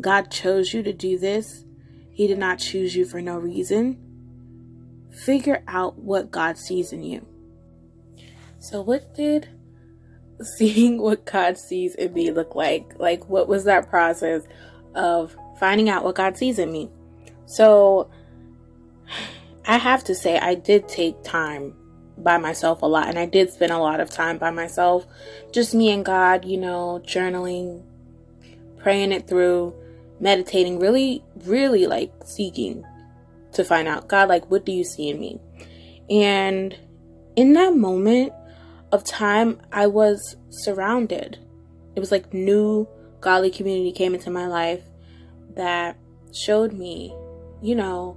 God 0.00 0.30
chose 0.30 0.72
you 0.72 0.82
to 0.82 0.92
do 0.92 1.18
this, 1.18 1.64
He 2.10 2.26
did 2.26 2.38
not 2.38 2.58
choose 2.58 2.94
you 2.94 3.04
for 3.04 3.20
no 3.20 3.38
reason. 3.38 3.98
Figure 5.24 5.62
out 5.66 5.98
what 5.98 6.30
God 6.30 6.56
sees 6.58 6.92
in 6.92 7.02
you. 7.02 7.26
So, 8.60 8.80
what 8.80 9.14
did 9.14 9.48
seeing 10.56 11.00
what 11.00 11.24
God 11.24 11.58
sees 11.58 11.94
in 11.94 12.12
me 12.12 12.30
look 12.30 12.54
like? 12.54 12.94
Like, 12.98 13.28
what 13.28 13.48
was 13.48 13.64
that 13.64 13.88
process 13.90 14.42
of 14.94 15.36
finding 15.58 15.88
out 15.88 16.04
what 16.04 16.14
God 16.14 16.36
sees 16.36 16.58
in 16.58 16.70
me? 16.70 16.90
So 17.48 18.10
I 19.66 19.78
have 19.78 20.04
to 20.04 20.14
say, 20.14 20.38
I 20.38 20.54
did 20.54 20.86
take 20.86 21.22
time 21.24 21.74
by 22.18 22.36
myself 22.36 22.82
a 22.82 22.86
lot, 22.86 23.08
and 23.08 23.18
I 23.18 23.24
did 23.24 23.50
spend 23.50 23.72
a 23.72 23.78
lot 23.78 24.00
of 24.00 24.10
time 24.10 24.36
by 24.36 24.50
myself, 24.50 25.06
just 25.50 25.74
me 25.74 25.90
and 25.90 26.04
God, 26.04 26.44
you 26.44 26.58
know, 26.58 27.00
journaling, 27.06 27.82
praying 28.76 29.12
it 29.12 29.26
through, 29.26 29.74
meditating, 30.20 30.78
really, 30.78 31.24
really 31.44 31.86
like 31.86 32.12
seeking 32.24 32.84
to 33.52 33.64
find 33.64 33.88
out, 33.88 34.08
God, 34.08 34.28
like, 34.28 34.50
what 34.50 34.64
do 34.64 34.72
you 34.72 34.84
see 34.84 35.08
in 35.08 35.20
me? 35.20 35.40
And 36.10 36.76
in 37.36 37.52
that 37.54 37.74
moment 37.74 38.32
of 38.92 39.04
time, 39.04 39.60
I 39.72 39.86
was 39.86 40.36
surrounded. 40.50 41.38
It 41.94 42.00
was 42.00 42.10
like 42.10 42.32
new 42.32 42.88
godly 43.20 43.50
community 43.50 43.92
came 43.92 44.14
into 44.14 44.30
my 44.30 44.46
life 44.46 44.82
that 45.54 45.96
showed 46.32 46.72
me 46.72 47.14
you 47.60 47.74
know, 47.74 48.16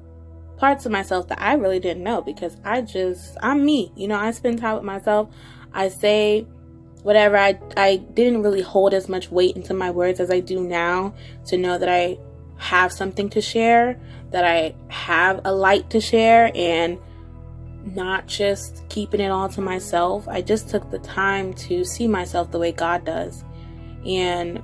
parts 0.58 0.86
of 0.86 0.92
myself 0.92 1.28
that 1.30 1.42
I 1.42 1.54
really 1.54 1.80
didn't 1.80 2.04
know 2.04 2.22
because 2.22 2.56
I 2.64 2.82
just, 2.82 3.38
I'm 3.42 3.66
me. 3.66 3.92
You 3.96 4.08
know, 4.08 4.18
I 4.18 4.32
spend 4.32 4.60
time 4.60 4.76
with 4.76 4.84
myself. 4.84 5.34
I 5.74 5.90
say 5.90 6.46
whatever. 7.04 7.38
I, 7.38 7.60
I 7.78 7.98
didn't 7.98 8.44
really 8.44 8.62
hold 8.62 8.94
as 8.94 9.10
much 9.10 9.32
weight 9.32 9.56
into 9.56 9.74
my 9.74 9.92
words 9.92 10.20
as 10.20 10.30
I 10.30 10.40
do 10.40 10.62
now 10.62 11.14
to 11.48 11.58
know 11.58 11.78
that 11.78 11.90
I 11.90 12.18
have 12.58 12.92
something 12.92 13.30
to 13.30 13.42
share, 13.42 14.00
that 14.32 14.46
I 14.46 14.76
have 14.90 15.42
a 15.46 15.54
light 15.54 15.90
to 15.92 16.00
share, 16.00 16.52
and 16.56 17.00
not 17.84 18.28
just 18.28 18.88
keeping 18.90 19.20
it 19.20 19.32
all 19.32 19.50
to 19.50 19.62
myself. 19.62 20.28
I 20.28 20.42
just 20.42 20.70
took 20.70 20.90
the 20.92 21.00
time 21.00 21.54
to 21.56 21.84
see 21.84 22.08
myself 22.08 22.52
the 22.52 22.60
way 22.60 22.72
God 22.72 23.06
does. 23.06 23.44
And 24.06 24.62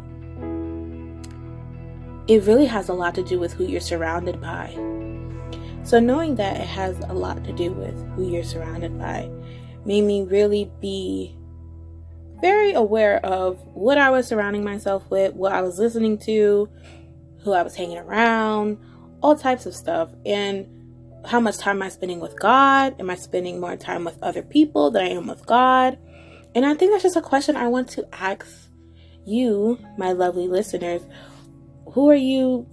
it 2.27 2.44
really 2.44 2.65
has 2.65 2.89
a 2.89 2.94
lot 2.94 3.15
to 3.15 3.24
do 3.24 3.39
with 3.39 3.53
who 3.53 3.65
you're 3.65 3.82
surrounded 3.82 4.39
by. 4.41 4.74
So, 5.84 6.00
knowing 6.00 6.36
that 6.36 6.58
it 6.58 6.67
has 6.67 7.00
a 7.08 7.13
lot 7.13 7.44
to 7.46 7.53
do 7.53 7.72
with 7.72 7.96
who 8.12 8.29
you're 8.29 8.44
surrounded 8.44 9.00
by 9.00 9.29
made 9.86 10.03
me 10.03 10.24
really 10.24 10.70
be 10.82 11.38
very 12.41 12.74
aware 12.74 13.24
of 13.25 13.60
what 13.74 13.98
I 13.98 14.10
was 14.10 14.27
surrounding 14.27 14.63
myself 14.63 15.10
with, 15.10 15.34
what 15.34 15.51
I 15.51 15.62
was 15.62 15.79
listening 15.79 16.17
to, 16.20 16.70
who 17.44 17.53
I 17.53 17.63
was 17.63 17.75
hanging 17.75 17.98
around, 17.98 18.77
all 19.22 19.36
types 19.36 19.65
of 19.65 19.75
stuff, 19.75 20.10
and 20.25 20.67
how 21.25 21.39
much 21.39 21.58
time 21.58 21.77
am 21.77 21.84
I 21.84 21.89
spending 21.89 22.20
with 22.20 22.39
God? 22.39 22.96
Am 23.00 23.10
I 23.10 23.15
spending 23.15 23.60
more 23.60 23.75
time 23.75 24.03
with 24.03 24.22
other 24.22 24.44
people 24.44 24.91
than 24.91 25.03
I 25.03 25.10
am 25.10 25.27
with 25.27 25.46
God? 25.46 25.98
And 26.56 26.65
I 26.65 26.74
think 26.74 26.91
that's 26.91 27.03
just 27.03 27.17
a 27.17 27.22
question 27.22 27.56
I 27.56 27.67
want 27.67 27.89
to 27.89 28.08
ask 28.13 28.48
you, 29.25 29.77
my 29.98 30.13
lovely 30.13 30.48
listeners 30.48 31.01
who 31.94 32.10
are 32.10 32.15
you 32.15 32.67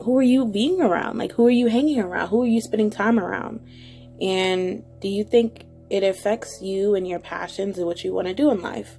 who 0.00 0.16
are 0.18 0.22
you 0.22 0.46
being 0.46 0.80
around? 0.80 1.18
Like 1.18 1.32
who 1.32 1.46
are 1.46 1.50
you 1.50 1.68
hanging 1.68 2.00
around? 2.00 2.28
Who 2.28 2.42
are 2.42 2.46
you 2.46 2.60
spending 2.60 2.90
time 2.90 3.18
around? 3.18 3.60
And 4.20 4.84
do 5.00 5.08
you 5.08 5.24
think 5.24 5.66
it 5.90 6.02
affects 6.02 6.60
you 6.62 6.94
and 6.94 7.06
your 7.06 7.18
passions 7.18 7.78
and 7.78 7.86
what 7.86 8.04
you 8.04 8.12
want 8.12 8.28
to 8.28 8.34
do 8.34 8.50
in 8.50 8.60
life? 8.60 8.98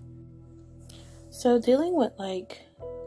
So 1.29 1.59
dealing 1.59 1.95
with 1.95 2.13
like 2.17 2.61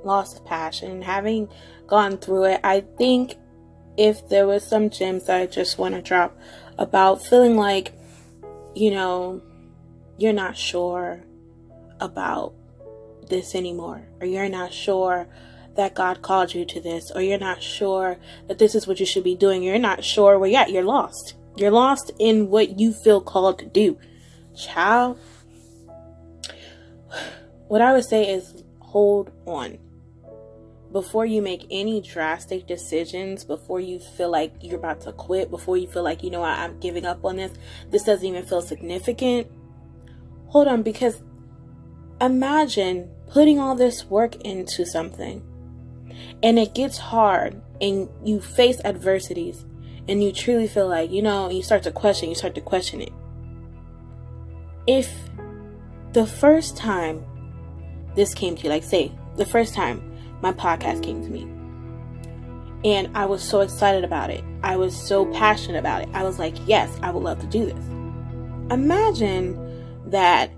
loss 0.04 0.36
of 0.36 0.44
passion, 0.44 1.02
having 1.02 1.48
gone 1.86 2.18
through 2.18 2.44
it, 2.44 2.60
I 2.62 2.80
think 2.80 3.36
if 3.96 4.28
there 4.28 4.46
was 4.46 4.64
some 4.64 4.90
gems 4.90 5.26
that 5.26 5.40
I 5.40 5.46
just 5.46 5.78
want 5.78 5.94
to 5.94 6.02
drop 6.02 6.38
about 6.78 7.24
feeling 7.24 7.56
like, 7.56 7.92
you 8.74 8.90
know, 8.90 9.42
you're 10.18 10.32
not 10.32 10.56
sure 10.56 11.24
about 12.00 12.54
this 13.28 13.54
anymore, 13.54 14.06
or 14.20 14.26
you're 14.26 14.48
not 14.48 14.72
sure 14.72 15.26
that 15.74 15.94
God 15.94 16.22
called 16.22 16.54
you 16.54 16.64
to 16.64 16.80
this, 16.80 17.10
or 17.14 17.22
you're 17.22 17.38
not 17.38 17.62
sure 17.62 18.18
that 18.46 18.58
this 18.58 18.74
is 18.74 18.86
what 18.86 19.00
you 19.00 19.06
should 19.06 19.24
be 19.24 19.34
doing, 19.34 19.62
you're 19.62 19.78
not 19.78 20.04
sure 20.04 20.38
where 20.38 20.48
you're 20.48 20.60
at, 20.60 20.70
you're 20.70 20.82
lost. 20.82 21.34
You're 21.58 21.72
lost 21.72 22.12
in 22.20 22.50
what 22.50 22.78
you 22.78 22.92
feel 22.92 23.20
called 23.20 23.58
to 23.58 23.66
do. 23.66 23.98
Child, 24.56 25.18
what 27.66 27.82
I 27.82 27.92
would 27.92 28.04
say 28.04 28.32
is 28.32 28.62
hold 28.78 29.32
on. 29.44 29.78
Before 30.92 31.26
you 31.26 31.42
make 31.42 31.66
any 31.68 32.00
drastic 32.00 32.68
decisions, 32.68 33.44
before 33.44 33.80
you 33.80 33.98
feel 33.98 34.30
like 34.30 34.54
you're 34.60 34.78
about 34.78 35.00
to 35.02 35.12
quit, 35.12 35.50
before 35.50 35.76
you 35.76 35.88
feel 35.88 36.04
like, 36.04 36.22
you 36.22 36.30
know 36.30 36.40
what, 36.40 36.56
I'm 36.56 36.78
giving 36.78 37.04
up 37.04 37.24
on 37.24 37.36
this, 37.36 37.52
this 37.90 38.04
doesn't 38.04 38.24
even 38.24 38.46
feel 38.46 38.62
significant, 38.62 39.50
hold 40.46 40.68
on 40.68 40.82
because 40.82 41.22
imagine 42.20 43.10
putting 43.28 43.58
all 43.58 43.74
this 43.74 44.04
work 44.04 44.36
into 44.36 44.86
something 44.86 45.42
and 46.42 46.58
it 46.58 46.74
gets 46.74 46.98
hard 46.98 47.60
and 47.80 48.08
you 48.24 48.40
face 48.40 48.80
adversities 48.84 49.64
and 50.08 50.24
you 50.24 50.32
truly 50.32 50.66
feel 50.66 50.88
like, 50.88 51.10
you 51.10 51.22
know, 51.22 51.50
you 51.50 51.62
start 51.62 51.82
to 51.84 51.92
question, 51.92 52.28
you 52.28 52.34
start 52.34 52.54
to 52.54 52.60
question 52.60 53.02
it. 53.02 53.12
If 54.86 55.12
the 56.12 56.26
first 56.26 56.76
time 56.76 57.24
this 58.14 58.34
came 58.34 58.56
to 58.56 58.62
you, 58.64 58.70
like 58.70 58.84
say, 58.84 59.12
the 59.36 59.44
first 59.44 59.74
time 59.74 60.02
my 60.40 60.52
podcast 60.52 61.02
came 61.02 61.22
to 61.22 61.28
me, 61.30 61.42
and 62.84 63.16
I 63.16 63.26
was 63.26 63.42
so 63.42 63.60
excited 63.60 64.04
about 64.04 64.30
it, 64.30 64.42
I 64.62 64.76
was 64.76 64.96
so 64.96 65.26
passionate 65.26 65.78
about 65.78 66.02
it, 66.02 66.08
I 66.14 66.22
was 66.22 66.38
like, 66.38 66.54
yes, 66.66 66.96
I 67.02 67.10
would 67.10 67.22
love 67.22 67.40
to 67.40 67.46
do 67.46 67.66
this. 67.66 67.84
Imagine 68.70 70.10
that 70.10 70.50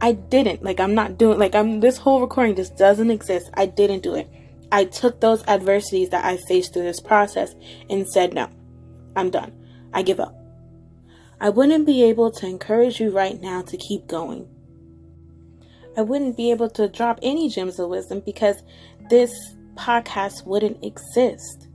I 0.00 0.12
didn't, 0.12 0.62
like, 0.62 0.80
I'm 0.80 0.94
not 0.94 1.18
doing, 1.18 1.38
like, 1.38 1.54
I'm, 1.54 1.80
this 1.80 1.98
whole 1.98 2.20
recording 2.20 2.54
just 2.54 2.76
doesn't 2.76 3.10
exist. 3.10 3.50
I 3.54 3.66
didn't 3.66 4.02
do 4.02 4.14
it. 4.14 4.30
I 4.70 4.84
took 4.84 5.20
those 5.20 5.42
adversities 5.46 6.10
that 6.10 6.24
I 6.24 6.36
faced 6.36 6.72
through 6.72 6.84
this 6.84 7.00
process 7.00 7.54
and 7.90 8.08
said, 8.08 8.34
no, 8.34 8.48
I'm 9.16 9.30
done. 9.30 9.52
I 9.92 10.02
give 10.02 10.20
up. 10.20 10.34
I 11.40 11.50
wouldn't 11.50 11.86
be 11.86 12.02
able 12.04 12.30
to 12.32 12.46
encourage 12.46 13.00
you 13.00 13.10
right 13.10 13.40
now 13.40 13.62
to 13.62 13.76
keep 13.76 14.06
going. 14.06 14.48
I 15.96 16.02
wouldn't 16.02 16.36
be 16.36 16.50
able 16.50 16.70
to 16.70 16.88
drop 16.88 17.18
any 17.22 17.48
gems 17.48 17.78
of 17.78 17.88
wisdom 17.88 18.20
because 18.24 18.62
this 19.08 19.32
podcast 19.74 20.46
wouldn't 20.46 20.84
exist. 20.84 21.68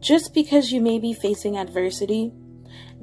Just 0.00 0.34
because 0.34 0.70
you 0.70 0.80
may 0.80 0.98
be 0.98 1.12
facing 1.12 1.56
adversity 1.56 2.32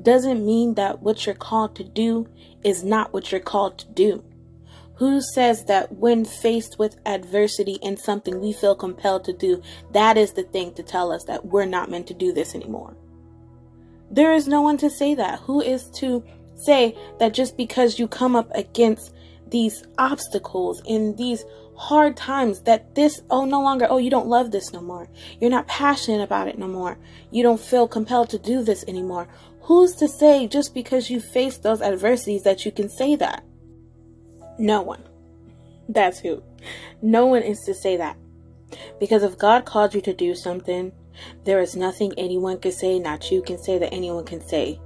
doesn't 0.01 0.45
mean 0.45 0.75
that 0.75 1.01
what 1.01 1.25
you're 1.25 1.35
called 1.35 1.75
to 1.75 1.83
do 1.83 2.27
is 2.63 2.83
not 2.83 3.13
what 3.13 3.31
you're 3.31 3.41
called 3.41 3.77
to 3.79 3.87
do. 3.87 4.23
Who 5.01 5.19
says 5.19 5.65
that 5.65 5.91
when 5.93 6.25
faced 6.25 6.77
with 6.77 7.01
adversity 7.07 7.79
in 7.81 7.97
something 7.97 8.39
we 8.39 8.53
feel 8.53 8.75
compelled 8.75 9.23
to 9.23 9.33
do, 9.33 9.59
that 9.93 10.15
is 10.15 10.33
the 10.33 10.43
thing 10.43 10.75
to 10.75 10.83
tell 10.83 11.11
us 11.11 11.23
that 11.23 11.43
we're 11.43 11.65
not 11.65 11.89
meant 11.89 12.05
to 12.09 12.13
do 12.13 12.31
this 12.31 12.53
anymore? 12.53 12.95
There 14.11 14.31
is 14.31 14.47
no 14.47 14.61
one 14.61 14.77
to 14.77 14.91
say 14.91 15.15
that. 15.15 15.39
Who 15.39 15.59
is 15.59 15.89
to 15.95 16.23
say 16.53 16.95
that 17.17 17.33
just 17.33 17.57
because 17.57 17.97
you 17.97 18.07
come 18.07 18.35
up 18.35 18.51
against 18.53 19.11
these 19.47 19.83
obstacles 19.97 20.83
in 20.85 21.15
these 21.15 21.45
hard 21.75 22.15
times 22.15 22.61
that 22.61 22.93
this 22.93 23.23
oh 23.31 23.43
no 23.43 23.59
longer 23.59 23.87
oh 23.89 23.97
you 23.97 24.11
don't 24.11 24.27
love 24.27 24.51
this 24.51 24.71
no 24.71 24.79
more 24.79 25.09
you're 25.39 25.49
not 25.49 25.67
passionate 25.67 26.21
about 26.21 26.47
it 26.47 26.59
no 26.59 26.67
more 26.67 26.99
you 27.31 27.41
don't 27.41 27.59
feel 27.59 27.87
compelled 27.87 28.29
to 28.29 28.37
do 28.37 28.63
this 28.63 28.85
anymore 28.87 29.27
who's 29.61 29.95
to 29.95 30.07
say 30.07 30.47
just 30.47 30.75
because 30.75 31.09
you 31.09 31.19
face 31.19 31.57
those 31.57 31.81
adversities 31.81 32.43
that 32.43 32.65
you 32.65 32.71
can 32.71 32.87
say 32.87 33.15
that 33.15 33.43
no 34.61 34.81
one. 34.81 35.03
That's 35.89 36.19
who. 36.19 36.43
No 37.01 37.25
one 37.25 37.41
is 37.41 37.59
to 37.61 37.73
say 37.73 37.97
that. 37.97 38.15
Because 38.99 39.23
if 39.23 39.37
God 39.37 39.65
called 39.65 39.93
you 39.93 40.01
to 40.01 40.13
do 40.13 40.35
something, 40.35 40.91
there 41.43 41.59
is 41.59 41.75
nothing 41.75 42.13
anyone 42.17 42.59
can 42.59 42.71
say, 42.71 42.99
not 42.99 43.31
you 43.31 43.41
can 43.41 43.61
say, 43.61 43.77
that 43.79 43.93
anyone 43.93 44.23
can 44.23 44.39
say 44.39 44.79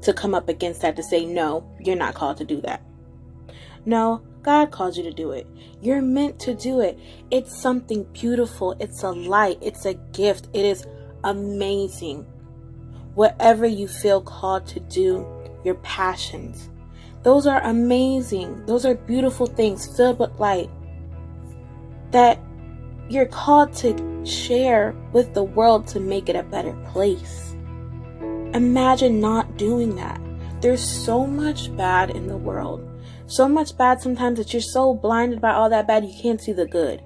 to 0.00 0.12
come 0.12 0.34
up 0.34 0.48
against 0.48 0.80
that 0.80 0.96
to 0.96 1.02
say, 1.02 1.24
no, 1.24 1.70
you're 1.78 1.94
not 1.94 2.14
called 2.14 2.38
to 2.38 2.44
do 2.44 2.60
that. 2.62 2.82
No, 3.84 4.22
God 4.42 4.70
called 4.70 4.96
you 4.96 5.02
to 5.04 5.12
do 5.12 5.30
it. 5.32 5.46
You're 5.80 6.02
meant 6.02 6.40
to 6.40 6.54
do 6.54 6.80
it. 6.80 6.98
It's 7.30 7.56
something 7.60 8.04
beautiful. 8.12 8.74
It's 8.80 9.02
a 9.02 9.10
light. 9.10 9.58
It's 9.60 9.84
a 9.84 9.94
gift. 9.94 10.48
It 10.52 10.64
is 10.64 10.86
amazing. 11.22 12.26
Whatever 13.14 13.66
you 13.66 13.86
feel 13.86 14.22
called 14.22 14.66
to 14.68 14.80
do, 14.80 15.26
your 15.64 15.76
passions, 15.76 16.70
those 17.22 17.46
are 17.46 17.62
amazing. 17.62 18.66
Those 18.66 18.84
are 18.84 18.94
beautiful 18.94 19.46
things 19.46 19.96
filled 19.96 20.18
with 20.18 20.38
light 20.38 20.70
that 22.10 22.38
you're 23.08 23.26
called 23.26 23.72
to 23.74 24.26
share 24.26 24.94
with 25.12 25.34
the 25.34 25.42
world 25.42 25.86
to 25.88 26.00
make 26.00 26.28
it 26.28 26.36
a 26.36 26.42
better 26.42 26.72
place. 26.92 27.54
Imagine 28.54 29.20
not 29.20 29.56
doing 29.56 29.96
that. 29.96 30.20
There's 30.60 30.82
so 30.82 31.26
much 31.26 31.74
bad 31.76 32.10
in 32.10 32.26
the 32.26 32.36
world. 32.36 32.88
So 33.26 33.48
much 33.48 33.76
bad 33.76 34.00
sometimes 34.00 34.38
that 34.38 34.52
you're 34.52 34.62
so 34.62 34.94
blinded 34.94 35.40
by 35.40 35.52
all 35.52 35.70
that 35.70 35.86
bad 35.86 36.04
you 36.04 36.14
can't 36.20 36.40
see 36.40 36.52
the 36.52 36.66
good. 36.66 37.02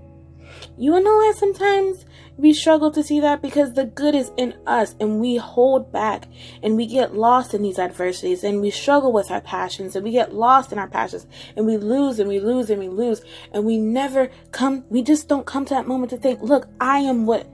You 0.76 0.92
wanna 0.92 1.04
know 1.04 1.16
why 1.16 1.32
sometimes 1.36 2.04
we 2.36 2.52
struggle 2.52 2.90
to 2.90 3.02
see 3.02 3.20
that? 3.20 3.40
Because 3.40 3.72
the 3.72 3.84
good 3.84 4.14
is 4.14 4.30
in 4.36 4.54
us 4.66 4.94
and 5.00 5.20
we 5.20 5.36
hold 5.36 5.90
back 5.90 6.26
and 6.62 6.76
we 6.76 6.86
get 6.86 7.14
lost 7.14 7.54
in 7.54 7.62
these 7.62 7.78
adversities 7.78 8.44
and 8.44 8.60
we 8.60 8.70
struggle 8.70 9.12
with 9.12 9.30
our 9.30 9.40
passions 9.40 9.96
and 9.96 10.04
we 10.04 10.12
get 10.12 10.34
lost 10.34 10.72
in 10.72 10.78
our 10.78 10.88
passions 10.88 11.26
and 11.56 11.66
we 11.66 11.76
lose 11.76 12.18
and 12.18 12.28
we 12.28 12.40
lose 12.40 12.68
and 12.70 12.78
we 12.78 12.88
lose 12.88 13.22
and 13.52 13.64
we 13.64 13.78
never 13.78 14.30
come, 14.50 14.84
we 14.90 15.02
just 15.02 15.28
don't 15.28 15.46
come 15.46 15.64
to 15.64 15.74
that 15.74 15.86
moment 15.86 16.10
to 16.10 16.18
think, 16.18 16.40
look, 16.42 16.68
I 16.80 16.98
am 16.98 17.26
what 17.26 17.46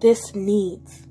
this 0.00 0.34
needs. 0.34 1.06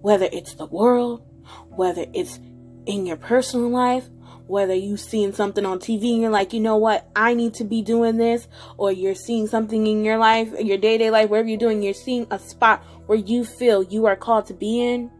Whether 0.00 0.28
it's 0.32 0.54
the 0.54 0.66
world, 0.66 1.22
whether 1.68 2.06
it's 2.14 2.38
in 2.86 3.04
your 3.06 3.16
personal 3.16 3.68
life, 3.68 4.08
whether 4.50 4.74
you've 4.74 5.00
seen 5.00 5.32
something 5.32 5.64
on 5.64 5.78
TV 5.78 6.12
and 6.12 6.22
you're 6.22 6.30
like, 6.30 6.52
you 6.52 6.58
know 6.58 6.76
what, 6.76 7.08
I 7.14 7.34
need 7.34 7.54
to 7.54 7.64
be 7.64 7.82
doing 7.82 8.16
this, 8.16 8.48
or 8.76 8.90
you're 8.90 9.14
seeing 9.14 9.46
something 9.46 9.86
in 9.86 10.04
your 10.04 10.18
life, 10.18 10.52
your 10.58 10.76
day 10.76 10.98
to 10.98 11.04
day 11.04 11.10
life, 11.10 11.30
wherever 11.30 11.48
you're 11.48 11.56
doing, 11.56 11.82
you're 11.82 11.94
seeing 11.94 12.26
a 12.32 12.38
spot 12.38 12.82
where 13.06 13.18
you 13.18 13.44
feel 13.44 13.84
you 13.84 14.06
are 14.06 14.16
called 14.16 14.46
to 14.46 14.54
be 14.54 14.80
in. 14.80 15.10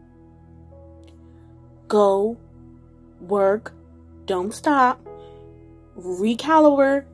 Go, 1.87 2.37
work, 3.21 3.73
don't 4.25 4.53
stop, 4.53 4.99
recalibrate. 5.97 7.05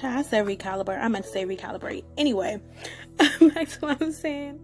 I 0.00 0.22
said 0.22 0.46
recalibrate. 0.46 1.02
I 1.02 1.08
meant 1.08 1.24
to 1.24 1.30
say 1.30 1.44
recalibrate. 1.44 2.04
Anyway, 2.16 2.60
to 3.18 3.76
what 3.80 4.00
I'm 4.00 4.12
saying. 4.12 4.60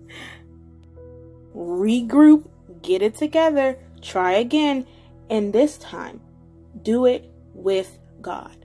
Regroup, 1.57 2.49
get 2.83 3.03
it 3.03 3.17
together, 3.17 3.77
try 4.01 4.35
again, 4.35 4.87
and 5.31 5.53
this 5.53 5.79
time 5.79 6.21
do 6.85 7.07
it 7.07 7.29
with 7.53 7.99
God. 8.21 8.65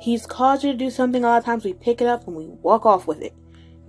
He's 0.00 0.26
called 0.26 0.64
you 0.64 0.72
to 0.72 0.76
do 0.78 0.90
something 0.90 1.22
a 1.22 1.28
lot 1.28 1.38
of 1.38 1.44
times 1.44 1.64
we 1.64 1.74
pick 1.74 2.00
it 2.00 2.08
up 2.08 2.26
and 2.26 2.34
we 2.34 2.46
walk 2.46 2.84
off 2.84 3.06
with 3.06 3.22
it. 3.22 3.34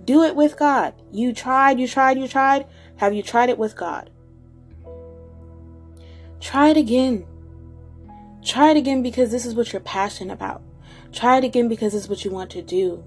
Do 0.04 0.22
it 0.22 0.36
with 0.36 0.56
God. 0.56 0.94
You 1.10 1.32
tried, 1.32 1.80
you 1.80 1.88
tried, 1.88 2.18
you 2.18 2.28
tried. 2.28 2.66
Have 2.96 3.14
you 3.14 3.22
tried 3.22 3.48
it 3.48 3.58
with 3.58 3.76
God? 3.76 4.10
Try 6.40 6.68
it 6.68 6.76
again. 6.76 7.26
Try 8.44 8.70
it 8.70 8.76
again 8.76 9.02
because 9.02 9.30
this 9.32 9.46
is 9.46 9.54
what 9.54 9.72
you're 9.72 9.80
passionate 9.80 10.32
about. 10.32 10.62
Try 11.12 11.38
it 11.38 11.44
again 11.44 11.68
because 11.68 11.94
this 11.94 12.02
is 12.02 12.08
what 12.08 12.24
you 12.24 12.30
want 12.30 12.50
to 12.50 12.62
do. 12.62 13.02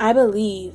I 0.00 0.12
believe 0.12 0.74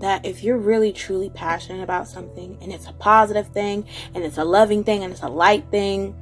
that 0.00 0.26
if 0.26 0.42
you're 0.42 0.58
really 0.58 0.92
truly 0.92 1.30
passionate 1.30 1.82
about 1.82 2.08
something 2.08 2.58
and 2.60 2.72
it's 2.72 2.88
a 2.88 2.92
positive 2.94 3.48
thing 3.48 3.86
and 4.14 4.24
it's 4.24 4.38
a 4.38 4.44
loving 4.44 4.84
thing 4.84 5.02
and 5.02 5.12
it's 5.12 5.22
a 5.22 5.28
light 5.28 5.70
thing, 5.70 6.14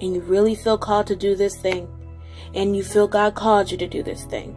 and 0.00 0.14
you 0.14 0.20
really 0.20 0.54
feel 0.54 0.78
called 0.78 1.06
to 1.08 1.16
do 1.16 1.34
this 1.34 1.56
thing, 1.56 1.88
and 2.54 2.76
you 2.76 2.82
feel 2.82 3.08
God 3.08 3.34
called 3.34 3.70
you 3.70 3.76
to 3.78 3.86
do 3.86 4.02
this 4.02 4.24
thing, 4.24 4.56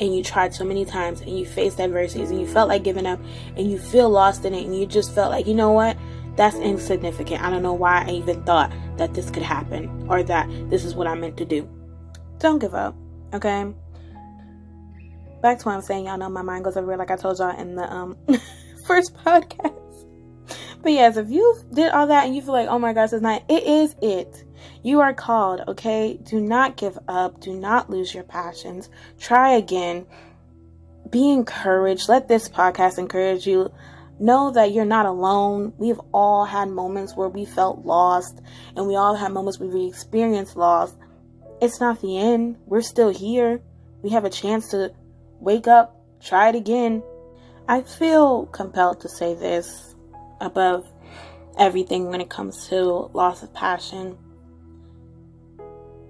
and 0.00 0.14
you 0.14 0.22
tried 0.22 0.54
so 0.54 0.64
many 0.64 0.84
times, 0.84 1.20
and 1.20 1.38
you 1.38 1.46
faced 1.46 1.80
adversities, 1.80 2.30
and 2.30 2.40
you 2.40 2.46
felt 2.46 2.68
like 2.68 2.82
giving 2.82 3.06
up, 3.06 3.20
and 3.56 3.70
you 3.70 3.78
feel 3.78 4.08
lost 4.08 4.44
in 4.44 4.54
it, 4.54 4.64
and 4.64 4.78
you 4.78 4.86
just 4.86 5.14
felt 5.14 5.30
like, 5.30 5.46
you 5.46 5.54
know 5.54 5.70
what? 5.70 5.96
That's 6.36 6.56
insignificant. 6.56 7.42
I 7.42 7.50
don't 7.50 7.62
know 7.62 7.74
why 7.74 8.04
I 8.06 8.10
even 8.10 8.42
thought 8.42 8.72
that 8.96 9.14
this 9.14 9.30
could 9.30 9.42
happen 9.42 10.06
or 10.08 10.22
that 10.24 10.48
this 10.68 10.84
is 10.84 10.94
what 10.94 11.06
I 11.06 11.14
meant 11.14 11.36
to 11.36 11.44
do. 11.44 11.68
Don't 12.38 12.58
give 12.58 12.74
up, 12.74 12.96
okay? 13.32 13.72
Back 15.42 15.58
to 15.60 15.64
what 15.66 15.74
I'm 15.74 15.82
saying, 15.82 16.06
y'all 16.06 16.18
know 16.18 16.28
my 16.28 16.42
mind 16.42 16.64
goes 16.64 16.76
everywhere, 16.76 16.96
like 16.96 17.10
I 17.10 17.16
told 17.16 17.38
y'all 17.38 17.56
in 17.58 17.74
the 17.74 17.92
um 17.92 18.16
first 18.86 19.14
podcast. 19.14 19.83
But 20.84 20.92
yes, 20.92 21.16
if 21.16 21.30
you 21.30 21.56
did 21.72 21.92
all 21.92 22.08
that 22.08 22.26
and 22.26 22.36
you 22.36 22.42
feel 22.42 22.52
like, 22.52 22.68
oh 22.68 22.78
my 22.78 22.92
gosh, 22.92 23.14
it's 23.14 23.22
not, 23.22 23.42
it 23.48 23.62
is 23.62 23.96
it. 24.02 24.44
You 24.82 25.00
are 25.00 25.14
called, 25.14 25.62
okay? 25.66 26.20
Do 26.22 26.38
not 26.38 26.76
give 26.76 26.98
up. 27.08 27.40
Do 27.40 27.54
not 27.54 27.88
lose 27.88 28.12
your 28.12 28.22
passions. 28.22 28.90
Try 29.18 29.52
again. 29.52 30.04
Be 31.08 31.32
encouraged. 31.32 32.10
Let 32.10 32.28
this 32.28 32.50
podcast 32.50 32.98
encourage 32.98 33.46
you. 33.46 33.72
Know 34.20 34.50
that 34.50 34.72
you're 34.72 34.84
not 34.84 35.06
alone. 35.06 35.72
We've 35.78 36.00
all 36.12 36.44
had 36.44 36.68
moments 36.68 37.16
where 37.16 37.30
we 37.30 37.46
felt 37.46 37.86
lost, 37.86 38.42
and 38.76 38.86
we 38.86 38.94
all 38.94 39.14
had 39.14 39.32
moments 39.32 39.58
where 39.58 39.70
we 39.70 39.86
experienced 39.86 40.54
loss. 40.54 40.94
It's 41.62 41.80
not 41.80 42.02
the 42.02 42.18
end. 42.18 42.58
We're 42.66 42.82
still 42.82 43.08
here. 43.08 43.62
We 44.02 44.10
have 44.10 44.26
a 44.26 44.30
chance 44.30 44.68
to 44.72 44.92
wake 45.40 45.66
up, 45.66 45.96
try 46.20 46.50
it 46.50 46.56
again. 46.56 47.02
I 47.66 47.80
feel 47.80 48.44
compelled 48.44 49.00
to 49.00 49.08
say 49.08 49.34
this 49.34 49.93
above 50.44 50.86
everything 51.58 52.10
when 52.10 52.20
it 52.20 52.30
comes 52.30 52.68
to 52.68 52.80
loss 53.12 53.42
of 53.42 53.52
passion. 53.54 54.18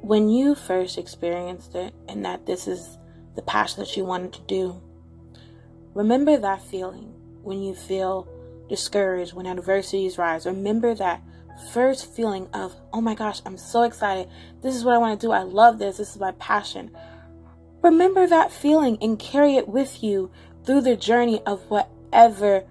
When 0.00 0.28
you 0.28 0.54
first 0.54 0.98
experienced 0.98 1.74
it 1.74 1.94
and 2.08 2.24
that 2.24 2.46
this 2.46 2.68
is 2.68 2.98
the 3.36 3.42
passion 3.42 3.80
that 3.80 3.96
you 3.96 4.04
wanted 4.04 4.32
to 4.34 4.40
do, 4.42 4.82
remember 5.94 6.36
that 6.36 6.62
feeling 6.62 7.14
when 7.42 7.62
you 7.62 7.74
feel 7.74 8.28
discouraged, 8.68 9.32
when 9.32 9.46
adversities 9.46 10.18
rise. 10.18 10.46
Remember 10.46 10.94
that 10.94 11.22
first 11.72 12.12
feeling 12.14 12.48
of, 12.52 12.74
oh 12.92 13.00
my 13.00 13.14
gosh, 13.14 13.40
I'm 13.46 13.58
so 13.58 13.82
excited. 13.82 14.28
This 14.62 14.74
is 14.74 14.84
what 14.84 14.94
I 14.94 14.98
want 14.98 15.20
to 15.20 15.26
do. 15.26 15.32
I 15.32 15.42
love 15.42 15.78
this. 15.78 15.98
This 15.98 16.10
is 16.10 16.20
my 16.20 16.32
passion. 16.32 16.90
Remember 17.82 18.26
that 18.26 18.50
feeling 18.50 18.98
and 19.00 19.18
carry 19.18 19.56
it 19.56 19.68
with 19.68 20.02
you 20.02 20.30
through 20.64 20.80
the 20.80 20.96
journey 20.96 21.42
of 21.46 21.68
whatever 21.70 22.64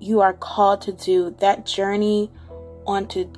you 0.00 0.20
are 0.20 0.32
called 0.32 0.82
to 0.82 0.92
do, 0.92 1.34
that 1.40 1.66
journey 1.66 2.30
onto 2.86 3.30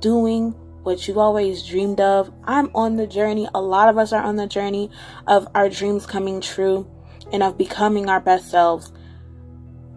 doing 0.00 0.52
what 0.82 1.06
you've 1.08 1.18
always 1.18 1.66
dreamed 1.66 2.00
of. 2.00 2.32
I'm 2.44 2.70
on 2.74 2.96
the 2.96 3.06
journey. 3.06 3.48
A 3.54 3.60
lot 3.60 3.88
of 3.88 3.98
us 3.98 4.12
are 4.12 4.22
on 4.22 4.36
the 4.36 4.46
journey 4.46 4.90
of 5.26 5.48
our 5.54 5.68
dreams 5.68 6.06
coming 6.06 6.40
true 6.40 6.88
and 7.32 7.42
of 7.42 7.58
becoming 7.58 8.08
our 8.08 8.20
best 8.20 8.50
selves. 8.50 8.92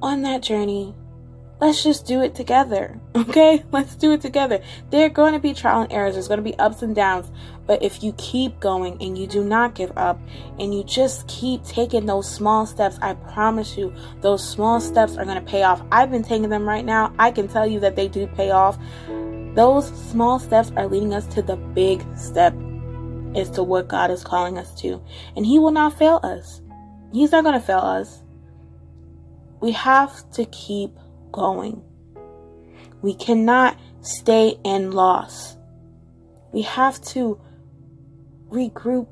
On 0.02 0.24
that 0.24 0.42
journey, 0.42 0.96
let's 1.60 1.84
just 1.84 2.06
do 2.06 2.22
it 2.22 2.36
together. 2.36 3.00
Okay? 3.30 3.64
Let's 3.72 3.96
do 3.96 4.14
it 4.14 4.22
together. 4.22 4.64
There 4.90 5.06
are 5.06 5.10
going 5.10 5.34
to 5.34 5.40
be 5.40 5.54
trial 5.54 5.82
and 5.82 5.92
errors, 5.94 6.16
there's 6.16 6.28
going 6.28 6.40
to 6.40 6.44
be 6.44 6.58
ups 6.58 6.82
and 6.82 6.96
downs. 6.96 7.30
But 7.68 7.84
if 7.84 8.02
you 8.02 8.14
keep 8.18 8.60
going 8.60 8.98
and 9.00 9.16
you 9.16 9.28
do 9.28 9.44
not 9.44 9.76
give 9.76 9.96
up 9.96 10.20
and 10.58 10.74
you 10.74 10.84
just 10.84 11.28
keep 11.28 11.64
taking 11.64 12.08
those 12.08 12.28
small 12.28 12.66
steps, 12.66 12.98
I 13.02 13.14
promise 13.14 13.78
you, 13.78 13.94
those 14.22 14.48
small 14.48 14.82
steps 14.82 15.16
are 15.18 15.26
going 15.26 15.44
to 15.44 15.52
pay 15.52 15.62
off. 15.62 15.84
I've 15.92 16.10
been 16.10 16.24
taking 16.24 16.50
them 16.50 16.68
right 16.68 16.84
now. 16.84 17.14
I 17.20 17.30
can 17.30 17.48
tell 17.48 17.68
you 17.68 17.80
that 17.82 17.96
they 17.96 18.08
do 18.08 18.26
pay 18.26 18.50
off. 18.50 18.80
Those 19.54 19.88
small 20.10 20.40
steps 20.40 20.72
are 20.76 20.88
leading 20.88 21.14
us 21.14 21.28
to 21.36 21.44
the 21.44 21.58
big 21.58 22.04
step 22.18 22.56
as 23.36 23.52
to 23.52 23.62
what 23.62 23.88
God 23.88 24.10
is 24.10 24.24
calling 24.24 24.58
us 24.58 24.74
to. 24.82 25.00
And 25.36 25.46
He 25.46 25.60
will 25.60 25.72
not 25.72 25.98
fail 25.98 26.20
us. 26.24 26.62
He's 27.12 27.32
not 27.32 27.44
going 27.44 27.60
to 27.60 27.66
fail 27.66 27.80
us. 27.80 28.24
We 29.62 29.74
have 29.74 30.32
to 30.32 30.46
keep 30.46 30.98
going. 31.32 31.84
We 33.02 33.14
cannot 33.16 33.78
stay 34.02 34.58
in 34.64 34.92
loss. 34.92 35.58
We 36.52 36.64
have 36.64 37.02
to 37.14 37.40
regroup, 38.50 39.08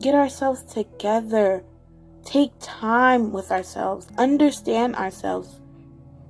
get 0.00 0.14
ourselves 0.14 0.64
together, 0.64 1.64
take 2.24 2.52
time 2.60 3.32
with 3.32 3.50
ourselves, 3.50 4.08
understand 4.18 4.96
ourselves. 4.96 5.60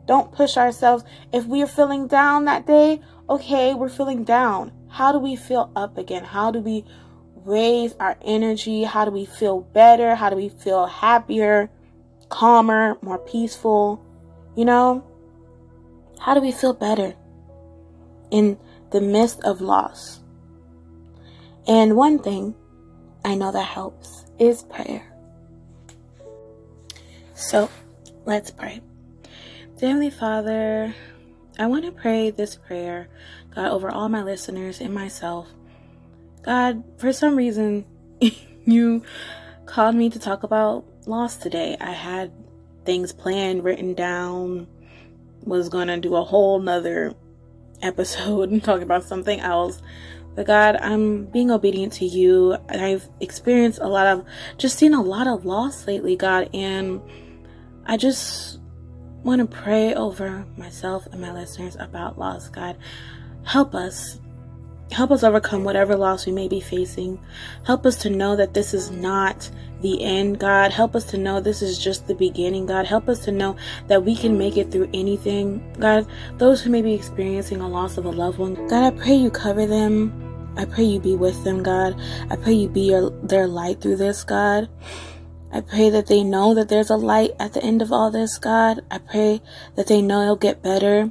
Don't 0.06 0.32
push 0.32 0.56
ourselves. 0.56 1.04
If 1.32 1.44
we 1.46 1.62
are 1.62 1.66
feeling 1.66 2.06
down 2.06 2.46
that 2.46 2.66
day, 2.66 3.00
okay, 3.28 3.74
we're 3.74 3.88
feeling 3.88 4.24
down. 4.24 4.72
How 4.88 5.12
do 5.12 5.18
we 5.18 5.36
feel 5.36 5.70
up 5.76 5.98
again? 5.98 6.24
How 6.24 6.50
do 6.50 6.60
we 6.60 6.84
raise 7.44 7.94
our 8.00 8.16
energy? 8.22 8.84
How 8.84 9.04
do 9.04 9.10
we 9.10 9.26
feel 9.26 9.60
better? 9.60 10.14
How 10.14 10.30
do 10.30 10.36
we 10.36 10.48
feel 10.48 10.86
happier, 10.86 11.70
calmer, 12.30 12.96
more 13.02 13.18
peaceful? 13.18 14.04
You 14.58 14.64
know, 14.64 15.04
how 16.18 16.34
do 16.34 16.40
we 16.40 16.50
feel 16.50 16.74
better 16.74 17.14
in 18.32 18.58
the 18.90 19.00
midst 19.00 19.40
of 19.44 19.60
loss? 19.60 20.18
And 21.68 21.94
one 21.94 22.18
thing 22.18 22.56
I 23.24 23.36
know 23.36 23.52
that 23.52 23.62
helps 23.62 24.24
is 24.40 24.64
prayer. 24.64 25.14
So 27.36 27.70
let's 28.24 28.50
pray. 28.50 28.80
Heavenly 29.80 30.10
Father, 30.10 30.92
I 31.56 31.66
want 31.66 31.84
to 31.84 31.92
pray 31.92 32.30
this 32.30 32.56
prayer, 32.56 33.08
God, 33.54 33.70
over 33.70 33.88
all 33.88 34.08
my 34.08 34.24
listeners 34.24 34.80
and 34.80 34.92
myself. 34.92 35.46
God, 36.42 36.82
for 36.98 37.12
some 37.12 37.36
reason, 37.36 37.84
you 38.66 39.04
called 39.66 39.94
me 39.94 40.10
to 40.10 40.18
talk 40.18 40.42
about 40.42 40.84
loss 41.06 41.36
today. 41.36 41.76
I 41.80 41.92
had 41.92 42.32
things 42.88 43.12
planned, 43.12 43.62
written 43.64 43.92
down, 43.92 44.66
was 45.44 45.68
gonna 45.68 46.00
do 46.00 46.16
a 46.16 46.24
whole 46.24 46.58
nother 46.58 47.12
episode 47.82 48.48
and 48.50 48.64
talk 48.64 48.80
about 48.80 49.04
something 49.04 49.40
else. 49.40 49.82
But 50.34 50.46
God, 50.46 50.76
I'm 50.76 51.26
being 51.26 51.50
obedient 51.50 51.92
to 51.94 52.06
you. 52.06 52.56
I've 52.70 53.06
experienced 53.20 53.80
a 53.82 53.88
lot 53.88 54.06
of, 54.06 54.24
just 54.56 54.78
seen 54.78 54.94
a 54.94 55.02
lot 55.02 55.26
of 55.26 55.44
loss 55.44 55.86
lately, 55.86 56.16
God, 56.16 56.48
and 56.54 57.02
I 57.84 57.98
just 57.98 58.58
want 59.22 59.42
to 59.42 59.46
pray 59.46 59.92
over 59.92 60.46
myself 60.56 61.06
and 61.12 61.20
my 61.20 61.34
listeners 61.34 61.76
about 61.78 62.18
loss, 62.18 62.48
God. 62.48 62.78
Help 63.42 63.74
us 63.74 64.18
Help 64.90 65.10
us 65.10 65.22
overcome 65.22 65.64
whatever 65.64 65.96
loss 65.96 66.26
we 66.26 66.32
may 66.32 66.48
be 66.48 66.60
facing. 66.60 67.20
Help 67.64 67.84
us 67.84 67.96
to 67.96 68.10
know 68.10 68.36
that 68.36 68.54
this 68.54 68.72
is 68.72 68.90
not 68.90 69.50
the 69.80 70.02
end, 70.02 70.40
God. 70.40 70.72
Help 70.72 70.96
us 70.96 71.04
to 71.04 71.18
know 71.18 71.40
this 71.40 71.62
is 71.62 71.78
just 71.78 72.06
the 72.06 72.14
beginning, 72.14 72.66
God. 72.66 72.86
Help 72.86 73.08
us 73.08 73.20
to 73.26 73.32
know 73.32 73.56
that 73.86 74.04
we 74.04 74.16
can 74.16 74.38
make 74.38 74.56
it 74.56 74.72
through 74.72 74.88
anything, 74.94 75.62
God. 75.78 76.06
Those 76.38 76.62
who 76.62 76.70
may 76.70 76.82
be 76.82 76.94
experiencing 76.94 77.60
a 77.60 77.68
loss 77.68 77.98
of 77.98 78.06
a 78.06 78.10
loved 78.10 78.38
one, 78.38 78.54
God, 78.68 78.94
I 78.94 78.96
pray 78.96 79.14
you 79.14 79.30
cover 79.30 79.66
them. 79.66 80.24
I 80.56 80.64
pray 80.64 80.84
you 80.84 81.00
be 81.00 81.14
with 81.14 81.44
them, 81.44 81.62
God. 81.62 81.94
I 82.30 82.36
pray 82.36 82.54
you 82.54 82.68
be 82.68 82.90
your, 82.90 83.10
their 83.22 83.46
light 83.46 83.80
through 83.80 83.96
this, 83.96 84.24
God. 84.24 84.68
I 85.52 85.60
pray 85.60 85.90
that 85.90 86.06
they 86.06 86.24
know 86.24 86.54
that 86.54 86.68
there's 86.68 86.90
a 86.90 86.96
light 86.96 87.32
at 87.38 87.52
the 87.52 87.62
end 87.62 87.80
of 87.80 87.92
all 87.92 88.10
this, 88.10 88.38
God. 88.38 88.80
I 88.90 88.98
pray 88.98 89.40
that 89.76 89.86
they 89.86 90.02
know 90.02 90.22
it'll 90.22 90.36
get 90.36 90.62
better 90.62 91.10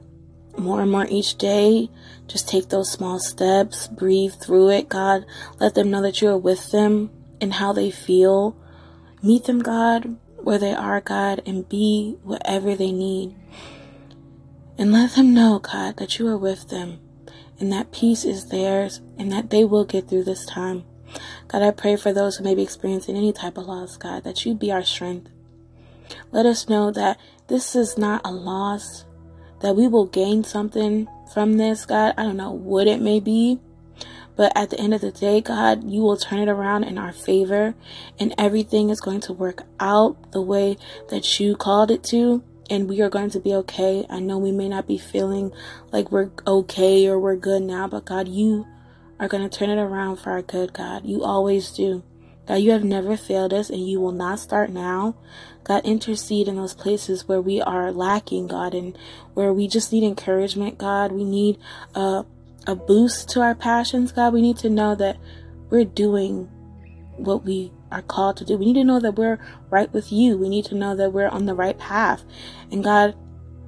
more 0.58 0.82
and 0.82 0.92
more 0.92 1.08
each 1.10 1.38
day. 1.38 1.90
Just 2.28 2.50
take 2.50 2.70
those 2.70 2.92
small 2.92 3.20
steps, 3.20 3.88
breathe 3.88 4.34
through 4.34 4.70
it, 4.72 4.90
God. 4.90 5.26
Let 5.60 5.76
them 5.76 5.90
know 5.90 6.02
that 6.02 6.22
you 6.22 6.30
are 6.30 6.38
with 6.38 6.72
them 6.72 7.10
and 7.40 7.54
how 7.54 7.74
they 7.74 7.92
feel. 7.92 8.56
Meet 9.22 9.46
them, 9.46 9.60
God, 9.60 10.18
where 10.38 10.58
they 10.58 10.74
are, 10.74 11.02
God, 11.02 11.42
and 11.46 11.68
be 11.68 12.18
whatever 12.24 12.76
they 12.76 12.92
need. 12.92 13.36
And 14.78 14.92
let 14.92 15.12
them 15.16 15.34
know, 15.34 15.60
God, 15.60 15.98
that 15.98 16.20
you 16.20 16.28
are 16.28 16.38
with 16.38 16.70
them 16.70 17.00
and 17.60 17.72
that 17.72 17.92
peace 17.92 18.24
is 18.24 18.46
theirs 18.46 19.02
and 19.18 19.32
that 19.32 19.50
they 19.50 19.66
will 19.66 19.86
get 19.86 20.08
through 20.08 20.24
this 20.24 20.46
time. 20.46 20.84
God, 21.48 21.62
I 21.62 21.72
pray 21.72 21.96
for 21.96 22.14
those 22.14 22.38
who 22.38 22.44
may 22.44 22.56
be 22.56 22.62
experiencing 22.62 23.16
any 23.16 23.34
type 23.34 23.58
of 23.58 23.66
loss, 23.66 23.98
God, 23.98 24.24
that 24.24 24.46
you 24.46 24.54
be 24.54 24.72
our 24.72 24.84
strength. 24.84 25.30
Let 26.32 26.46
us 26.46 26.70
know 26.70 26.92
that 26.92 27.20
this 27.48 27.76
is 27.76 27.98
not 27.98 28.22
a 28.24 28.32
loss, 28.32 29.06
that 29.62 29.76
we 29.76 29.88
will 29.88 30.06
gain 30.06 30.44
something 30.44 31.08
from 31.34 31.58
this, 31.58 31.86
God. 31.86 32.14
I 32.18 32.24
don't 32.24 32.38
know 32.38 32.52
what 32.52 32.88
it 32.88 33.02
may 33.02 33.20
be, 33.20 33.60
but 34.36 34.52
at 34.56 34.70
the 34.70 34.80
end 34.80 34.94
of 34.94 35.02
the 35.02 35.12
day, 35.12 35.42
God, 35.42 35.90
you 35.90 36.02
will 36.02 36.18
turn 36.18 36.40
it 36.40 36.50
around 36.50 36.84
in 36.84 36.98
our 36.98 37.12
favor 37.12 37.74
and 38.20 38.34
everything 38.38 38.90
is 38.90 39.02
going 39.02 39.22
to 39.22 39.34
work 39.34 39.64
out 39.80 40.32
the 40.32 40.42
way 40.42 40.78
that 41.10 41.40
you 41.40 41.56
called 41.56 41.92
it 41.92 42.04
to. 42.06 42.44
And 42.70 42.90
we 42.90 43.02
are 43.02 43.10
going 43.10 43.30
to 43.32 43.40
be 43.40 43.54
okay. 43.56 44.06
I 44.10 44.20
know 44.20 44.38
we 44.38 44.52
may 44.52 44.68
not 44.68 44.88
be 44.88 44.98
feeling 44.98 45.54
like 45.92 46.12
we're 46.12 46.32
okay 46.46 47.08
or 47.08 47.18
we're 47.18 47.38
good 47.38 47.64
now, 47.64 47.88
but 47.88 48.06
God, 48.06 48.28
you 48.28 48.68
are 49.20 49.28
going 49.28 49.48
to 49.48 49.58
turn 49.58 49.70
it 49.70 49.82
around 49.82 50.18
for 50.18 50.32
our 50.32 50.42
good, 50.42 50.74
God. 50.74 51.06
You 51.06 51.24
always 51.24 51.72
do. 51.72 52.04
God, 52.48 52.56
you 52.56 52.72
have 52.72 52.84
never 52.84 53.18
failed 53.18 53.54
us 53.54 53.70
and 53.70 53.88
you 53.88 54.00
will 54.00 54.14
not 54.14 54.40
start 54.40 54.70
now. 54.70 55.16
God, 55.64 55.86
intercede 55.86 56.48
in 56.48 56.56
those 56.56 56.74
places 56.74 57.28
where 57.28 57.42
we 57.42 57.62
are 57.62 57.92
lacking, 57.92 58.48
God, 58.48 58.74
and 58.74 58.98
where 59.34 59.52
we 59.52 59.68
just 59.68 59.92
need 59.92 60.04
encouragement, 60.04 60.78
God. 60.78 61.12
We 61.12 61.26
need 61.26 61.58
a, 61.94 62.24
a 62.66 62.76
boost 62.76 63.30
to 63.32 63.42
our 63.42 63.54
passions, 63.54 64.14
God. 64.14 64.34
We 64.34 64.42
need 64.42 64.58
to 64.60 64.70
know 64.70 64.96
that 64.96 65.18
we're 65.70 65.84
doing 65.84 66.46
what 67.18 67.44
we 67.44 67.74
are 67.92 68.02
called 68.02 68.38
to 68.38 68.46
do. 68.46 68.58
We 68.58 68.66
need 68.66 68.80
to 68.80 68.86
know 68.86 69.02
that 69.02 69.16
we're 69.16 69.40
right 69.70 69.92
with 69.92 70.12
you. 70.14 70.38
We 70.38 70.48
need 70.48 70.66
to 70.66 70.76
know 70.76 70.96
that 70.96 71.12
we're 71.12 71.28
on 71.28 71.46
the 71.46 71.54
right 71.54 71.78
path. 71.78 72.24
And 72.72 72.82
God, 72.82 73.16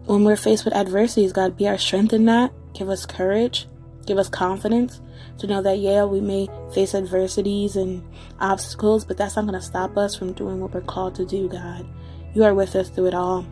when 0.05 0.23
we're 0.23 0.37
faced 0.37 0.63
with 0.63 0.73
adversities, 0.73 1.33
God, 1.33 1.57
be 1.57 1.67
our 1.67 1.77
strength 1.77 2.13
in 2.13 2.25
that. 2.25 2.53
Give 2.73 2.89
us 2.89 3.05
courage. 3.05 3.67
Give 4.05 4.17
us 4.17 4.29
confidence 4.29 5.01
to 5.39 5.47
know 5.47 5.61
that, 5.61 5.79
yeah, 5.79 6.03
we 6.03 6.21
may 6.21 6.47
face 6.73 6.93
adversities 6.93 7.75
and 7.75 8.03
obstacles, 8.39 9.05
but 9.05 9.17
that's 9.17 9.35
not 9.35 9.45
going 9.45 9.59
to 9.59 9.61
stop 9.61 9.97
us 9.97 10.15
from 10.15 10.33
doing 10.33 10.59
what 10.59 10.73
we're 10.73 10.81
called 10.81 11.15
to 11.15 11.25
do, 11.25 11.49
God. 11.49 11.87
You 12.33 12.43
are 12.43 12.53
with 12.53 12.75
us 12.75 12.89
through 12.89 13.07
it 13.07 13.13
all. 13.13 13.45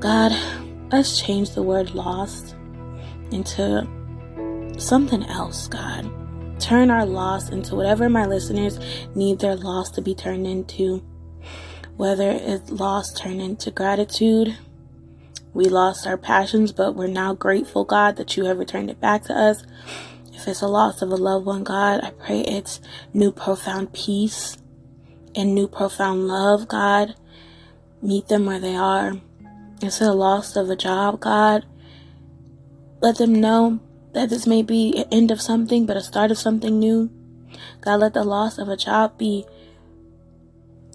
God, 0.00 0.32
let's 0.92 1.20
change 1.20 1.50
the 1.50 1.62
word 1.62 1.90
lost 1.90 2.54
into 3.30 3.86
something 4.78 5.24
else, 5.24 5.68
God. 5.68 6.10
Turn 6.60 6.90
our 6.90 7.06
loss 7.06 7.50
into 7.50 7.74
whatever 7.74 8.08
my 8.08 8.26
listeners 8.26 8.78
need 9.14 9.38
their 9.38 9.56
loss 9.56 9.90
to 9.92 10.02
be 10.02 10.14
turned 10.14 10.46
into. 10.46 11.04
Whether 11.96 12.30
it's 12.30 12.70
loss 12.70 13.12
turned 13.12 13.40
into 13.40 13.70
gratitude, 13.70 14.56
we 15.54 15.64
lost 15.64 16.06
our 16.06 16.16
passions, 16.16 16.72
but 16.72 16.94
we're 16.94 17.08
now 17.08 17.34
grateful, 17.34 17.84
God, 17.84 18.16
that 18.16 18.36
you 18.36 18.44
have 18.44 18.58
returned 18.58 18.90
it 18.90 19.00
back 19.00 19.24
to 19.24 19.34
us. 19.34 19.64
If 20.38 20.46
it's 20.46 20.62
a 20.62 20.68
loss 20.68 21.02
of 21.02 21.10
a 21.10 21.16
loved 21.16 21.46
one, 21.46 21.64
God, 21.64 21.98
I 22.04 22.10
pray 22.12 22.42
it's 22.42 22.80
new 23.12 23.32
profound 23.32 23.92
peace 23.92 24.56
and 25.34 25.52
new 25.52 25.66
profound 25.66 26.28
love, 26.28 26.68
God. 26.68 27.16
Meet 28.00 28.28
them 28.28 28.46
where 28.46 28.60
they 28.60 28.76
are. 28.76 29.20
If 29.78 29.82
it's 29.82 30.00
a 30.00 30.12
loss 30.12 30.54
of 30.54 30.70
a 30.70 30.76
job, 30.76 31.18
God. 31.18 31.66
Let 33.00 33.18
them 33.18 33.40
know 33.40 33.80
that 34.12 34.30
this 34.30 34.46
may 34.46 34.62
be 34.62 34.96
an 34.96 35.06
end 35.10 35.32
of 35.32 35.40
something, 35.40 35.86
but 35.86 35.96
a 35.96 36.02
start 36.02 36.30
of 36.30 36.38
something 36.38 36.78
new. 36.78 37.10
God, 37.80 37.98
let 37.98 38.14
the 38.14 38.22
loss 38.22 38.58
of 38.58 38.68
a 38.68 38.76
job 38.76 39.18
be 39.18 39.44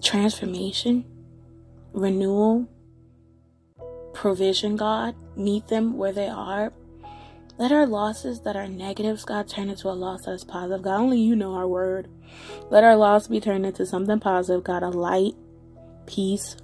transformation, 0.02 1.04
renewal, 1.92 2.66
provision, 4.14 4.76
God. 4.76 5.14
Meet 5.36 5.68
them 5.68 5.98
where 5.98 6.12
they 6.12 6.28
are. 6.28 6.72
Let 7.56 7.70
our 7.70 7.86
losses 7.86 8.40
that 8.40 8.56
are 8.56 8.66
negatives, 8.66 9.24
God, 9.24 9.48
turn 9.48 9.68
into 9.68 9.88
a 9.88 9.92
loss 9.92 10.24
that 10.24 10.32
is 10.32 10.44
positive. 10.44 10.82
God, 10.82 11.00
only 11.00 11.20
you 11.20 11.36
know 11.36 11.54
our 11.54 11.68
word. 11.68 12.08
Let 12.68 12.82
our 12.82 12.96
loss 12.96 13.28
be 13.28 13.40
turned 13.40 13.64
into 13.64 13.86
something 13.86 14.18
positive, 14.18 14.64
God, 14.64 14.82
a 14.82 14.88
light, 14.88 15.34
peace, 16.06 16.56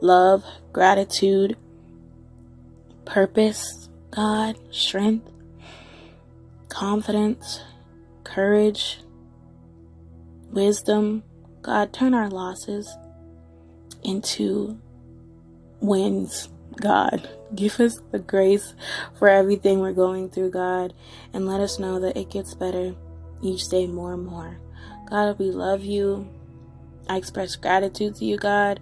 love, 0.00 0.44
gratitude, 0.72 1.56
purpose, 3.04 3.88
God, 4.10 4.56
strength, 4.70 5.30
confidence, 6.68 7.60
courage, 8.22 9.00
wisdom. 10.50 11.24
God, 11.62 11.92
turn 11.92 12.14
our 12.14 12.30
losses 12.30 12.96
into 14.04 14.78
wins, 15.80 16.48
God. 16.80 17.28
Give 17.54 17.78
us 17.80 18.00
the 18.10 18.18
grace 18.18 18.74
for 19.18 19.28
everything 19.28 19.80
we're 19.80 19.92
going 19.92 20.30
through, 20.30 20.50
God, 20.50 20.94
and 21.32 21.46
let 21.46 21.60
us 21.60 21.78
know 21.78 22.00
that 22.00 22.16
it 22.16 22.30
gets 22.30 22.54
better 22.54 22.94
each 23.42 23.68
day 23.68 23.86
more 23.86 24.14
and 24.14 24.26
more. 24.26 24.58
God, 25.08 25.38
we 25.38 25.50
love 25.50 25.84
you. 25.84 26.28
I 27.08 27.16
express 27.16 27.56
gratitude 27.56 28.16
to 28.16 28.24
you, 28.24 28.36
God. 28.36 28.80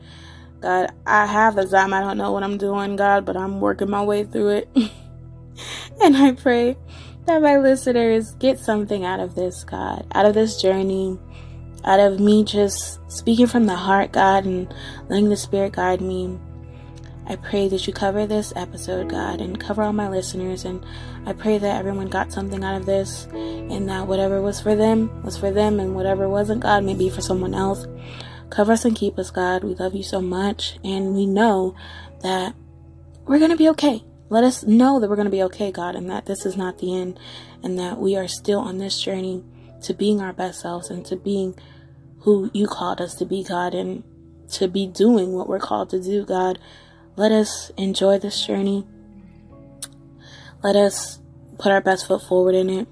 God, 0.60 0.92
I 1.06 1.26
have 1.26 1.56
the 1.56 1.66
time. 1.66 1.92
I 1.92 2.00
don't 2.00 2.16
know 2.16 2.32
what 2.32 2.42
I'm 2.42 2.56
doing, 2.56 2.96
God, 2.96 3.26
but 3.26 3.36
I'm 3.36 3.60
working 3.60 3.90
my 3.90 4.02
way 4.02 4.24
through 4.24 4.48
it. 4.48 4.68
and 6.02 6.16
I 6.16 6.32
pray 6.32 6.76
that 7.26 7.42
my 7.42 7.58
listeners 7.58 8.32
get 8.36 8.58
something 8.58 9.04
out 9.04 9.20
of 9.20 9.34
this, 9.34 9.64
God, 9.64 10.06
out 10.14 10.24
of 10.24 10.34
this 10.34 10.60
journey, 10.60 11.18
out 11.84 12.00
of 12.00 12.18
me 12.18 12.44
just 12.44 12.98
speaking 13.10 13.46
from 13.46 13.66
the 13.66 13.76
heart, 13.76 14.12
God, 14.12 14.46
and 14.46 14.72
letting 15.08 15.28
the 15.28 15.36
Spirit 15.36 15.72
guide 15.72 16.00
me. 16.00 16.38
I 17.26 17.36
pray 17.36 17.68
that 17.68 17.86
you 17.86 17.92
cover 17.92 18.26
this 18.26 18.52
episode, 18.54 19.08
God, 19.08 19.40
and 19.40 19.58
cover 19.58 19.82
all 19.82 19.92
my 19.92 20.08
listeners. 20.08 20.64
And 20.64 20.84
I 21.26 21.32
pray 21.32 21.58
that 21.58 21.76
everyone 21.76 22.08
got 22.08 22.32
something 22.32 22.62
out 22.62 22.76
of 22.76 22.86
this 22.86 23.24
and 23.32 23.88
that 23.88 24.06
whatever 24.06 24.42
was 24.42 24.60
for 24.60 24.74
them 24.74 25.22
was 25.22 25.36
for 25.36 25.50
them, 25.50 25.80
and 25.80 25.94
whatever 25.94 26.28
wasn't, 26.28 26.60
God, 26.60 26.84
may 26.84 26.94
be 26.94 27.08
for 27.08 27.20
someone 27.22 27.54
else. 27.54 27.86
Cover 28.50 28.72
us 28.72 28.84
and 28.84 28.94
keep 28.94 29.18
us, 29.18 29.30
God. 29.30 29.64
We 29.64 29.74
love 29.74 29.94
you 29.94 30.02
so 30.02 30.20
much. 30.20 30.78
And 30.84 31.14
we 31.14 31.26
know 31.26 31.74
that 32.20 32.54
we're 33.24 33.38
going 33.38 33.50
to 33.50 33.56
be 33.56 33.70
okay. 33.70 34.04
Let 34.28 34.44
us 34.44 34.64
know 34.64 35.00
that 35.00 35.08
we're 35.08 35.16
going 35.16 35.26
to 35.26 35.30
be 35.30 35.42
okay, 35.44 35.72
God, 35.72 35.94
and 35.94 36.10
that 36.10 36.26
this 36.26 36.44
is 36.44 36.56
not 36.56 36.78
the 36.78 36.94
end, 36.94 37.18
and 37.62 37.78
that 37.78 37.98
we 37.98 38.16
are 38.16 38.28
still 38.28 38.60
on 38.60 38.78
this 38.78 39.00
journey 39.00 39.42
to 39.82 39.94
being 39.94 40.20
our 40.20 40.32
best 40.32 40.60
selves 40.60 40.90
and 40.90 41.04
to 41.06 41.16
being 41.16 41.54
who 42.20 42.50
you 42.54 42.66
called 42.66 43.00
us 43.00 43.14
to 43.16 43.24
be, 43.24 43.44
God, 43.44 43.74
and 43.74 44.02
to 44.52 44.68
be 44.68 44.86
doing 44.86 45.32
what 45.32 45.48
we're 45.48 45.58
called 45.58 45.90
to 45.90 46.02
do, 46.02 46.24
God. 46.24 46.58
Let 47.16 47.30
us 47.30 47.70
enjoy 47.76 48.18
this 48.18 48.44
journey. 48.44 48.84
Let 50.62 50.74
us 50.74 51.20
put 51.58 51.70
our 51.70 51.80
best 51.80 52.08
foot 52.08 52.22
forward 52.22 52.54
in 52.54 52.68
it. 52.68 52.88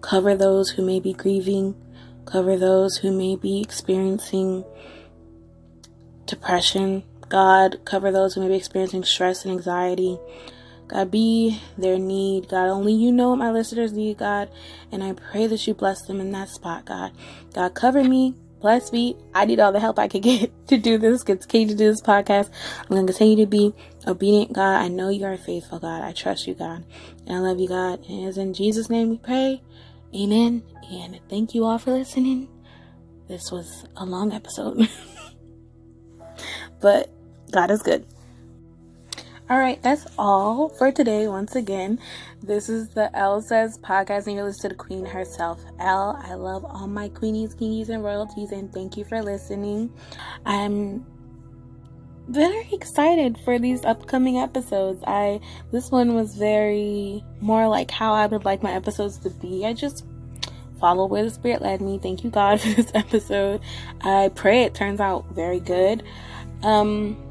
Cover 0.00 0.36
those 0.36 0.70
who 0.70 0.84
may 0.84 1.00
be 1.00 1.12
grieving. 1.12 1.74
Cover 2.26 2.56
those 2.56 2.98
who 2.98 3.10
may 3.10 3.34
be 3.34 3.60
experiencing 3.60 4.64
depression. 6.26 7.02
God, 7.28 7.84
cover 7.84 8.12
those 8.12 8.34
who 8.34 8.40
may 8.40 8.48
be 8.48 8.54
experiencing 8.54 9.02
stress 9.04 9.44
and 9.44 9.52
anxiety. 9.52 10.18
God, 10.86 11.10
be 11.10 11.60
their 11.76 11.98
need. 11.98 12.48
God, 12.48 12.68
only 12.68 12.92
you 12.92 13.10
know 13.10 13.30
what 13.30 13.38
my 13.38 13.50
listeners 13.50 13.92
need, 13.92 14.18
God. 14.18 14.48
And 14.92 15.02
I 15.02 15.12
pray 15.12 15.46
that 15.46 15.66
you 15.66 15.74
bless 15.74 16.02
them 16.02 16.20
in 16.20 16.30
that 16.32 16.48
spot, 16.48 16.84
God. 16.84 17.12
God, 17.52 17.74
cover 17.74 18.04
me, 18.04 18.34
bless 18.60 18.92
me. 18.92 19.16
I 19.34 19.44
need 19.44 19.60
all 19.60 19.72
the 19.72 19.80
help 19.80 19.98
I 19.98 20.08
can 20.08 20.20
get 20.20 20.52
to 20.68 20.78
do 20.78 20.98
this, 20.98 21.22
continue 21.22 21.68
to 21.68 21.74
do 21.74 21.90
this 21.90 22.02
podcast. 22.02 22.50
I'm 22.82 22.88
going 22.88 23.06
to 23.06 23.12
continue 23.12 23.44
to 23.44 23.50
be 23.50 23.74
obedient, 24.06 24.52
God. 24.52 24.80
I 24.80 24.88
know 24.88 25.08
you 25.08 25.24
are 25.24 25.36
faithful, 25.36 25.78
God. 25.78 26.02
I 26.02 26.12
trust 26.12 26.46
you, 26.46 26.54
God. 26.54 26.84
And 27.26 27.36
I 27.36 27.40
love 27.40 27.58
you, 27.58 27.68
God. 27.68 28.04
And 28.08 28.28
it's 28.28 28.36
in 28.36 28.54
Jesus' 28.54 28.90
name 28.90 29.10
we 29.10 29.18
pray. 29.18 29.62
Amen. 30.14 30.62
And 30.90 31.20
thank 31.28 31.54
you 31.54 31.64
all 31.64 31.78
for 31.78 31.92
listening. 31.92 32.48
This 33.28 33.52
was 33.52 33.84
a 33.96 34.04
long 34.04 34.32
episode, 34.32 34.88
but 36.80 37.10
God 37.52 37.70
is 37.70 37.80
good. 37.80 38.04
All 39.50 39.58
right, 39.58 39.82
that's 39.82 40.06
all 40.16 40.68
for 40.68 40.92
today. 40.92 41.26
Once 41.26 41.56
again, 41.56 41.98
this 42.40 42.68
is 42.68 42.90
the 42.90 43.10
Elle 43.18 43.42
Says 43.42 43.78
podcast, 43.78 44.28
and 44.28 44.36
you're 44.36 44.44
listening 44.44 44.70
to 44.70 44.76
the 44.76 44.84
Queen 44.84 45.04
herself, 45.04 45.60
Elle. 45.80 46.16
I 46.22 46.34
love 46.34 46.64
all 46.64 46.86
my 46.86 47.08
queenies, 47.08 47.56
kingies, 47.56 47.88
and 47.88 48.04
royalties, 48.04 48.52
and 48.52 48.72
thank 48.72 48.96
you 48.96 49.04
for 49.04 49.20
listening. 49.20 49.92
I'm 50.46 51.04
very 52.28 52.68
excited 52.70 53.38
for 53.44 53.58
these 53.58 53.84
upcoming 53.84 54.38
episodes. 54.38 55.02
I 55.04 55.40
this 55.72 55.90
one 55.90 56.14
was 56.14 56.36
very 56.36 57.24
more 57.40 57.66
like 57.66 57.90
how 57.90 58.12
I 58.12 58.26
would 58.26 58.44
like 58.44 58.62
my 58.62 58.72
episodes 58.72 59.18
to 59.18 59.30
be. 59.30 59.66
I 59.66 59.72
just 59.72 60.06
follow 60.78 61.06
where 61.06 61.24
the 61.24 61.30
spirit 61.30 61.60
led 61.60 61.80
me. 61.80 61.98
Thank 61.98 62.22
you 62.22 62.30
God 62.30 62.60
for 62.60 62.68
this 62.68 62.92
episode. 62.94 63.62
I 64.02 64.30
pray 64.32 64.62
it 64.62 64.74
turns 64.74 65.00
out 65.00 65.26
very 65.34 65.58
good. 65.58 66.04
Um 66.62 67.29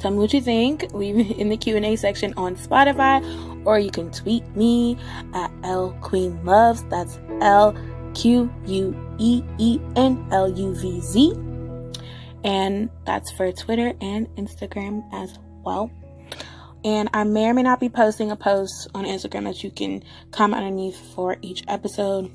Tell 0.00 0.10
me 0.10 0.18
what 0.18 0.32
you 0.32 0.40
think. 0.40 0.92
Leave 0.94 1.18
it 1.18 1.36
in 1.36 1.50
the 1.50 1.56
Q&A 1.56 1.94
section 1.96 2.34
on 2.36 2.56
Spotify 2.56 3.20
or 3.64 3.78
you 3.78 3.90
can 3.90 4.10
tweet 4.10 4.44
me 4.56 4.96
at 5.34 5.50
L 5.62 5.96
Queen 6.00 6.42
Loves. 6.44 6.82
That's 6.84 7.18
L 7.40 7.76
Q 8.14 8.52
U 8.66 9.16
E 9.18 9.42
E 9.58 9.78
N 9.96 10.26
L 10.30 10.48
U 10.48 10.74
V 10.74 11.00
Z. 11.00 11.32
And 12.42 12.88
that's 13.04 13.30
for 13.32 13.52
Twitter 13.52 13.92
and 14.00 14.26
Instagram 14.36 15.02
as 15.12 15.38
well. 15.62 15.90
And 16.82 17.10
I 17.12 17.24
may 17.24 17.46
or 17.46 17.54
may 17.54 17.62
not 17.62 17.78
be 17.78 17.90
posting 17.90 18.30
a 18.30 18.36
post 18.36 18.88
on 18.94 19.04
Instagram 19.04 19.44
that 19.44 19.62
you 19.62 19.70
can 19.70 20.02
comment 20.30 20.64
underneath 20.64 20.98
for 21.14 21.36
each 21.42 21.62
episode. 21.68 22.30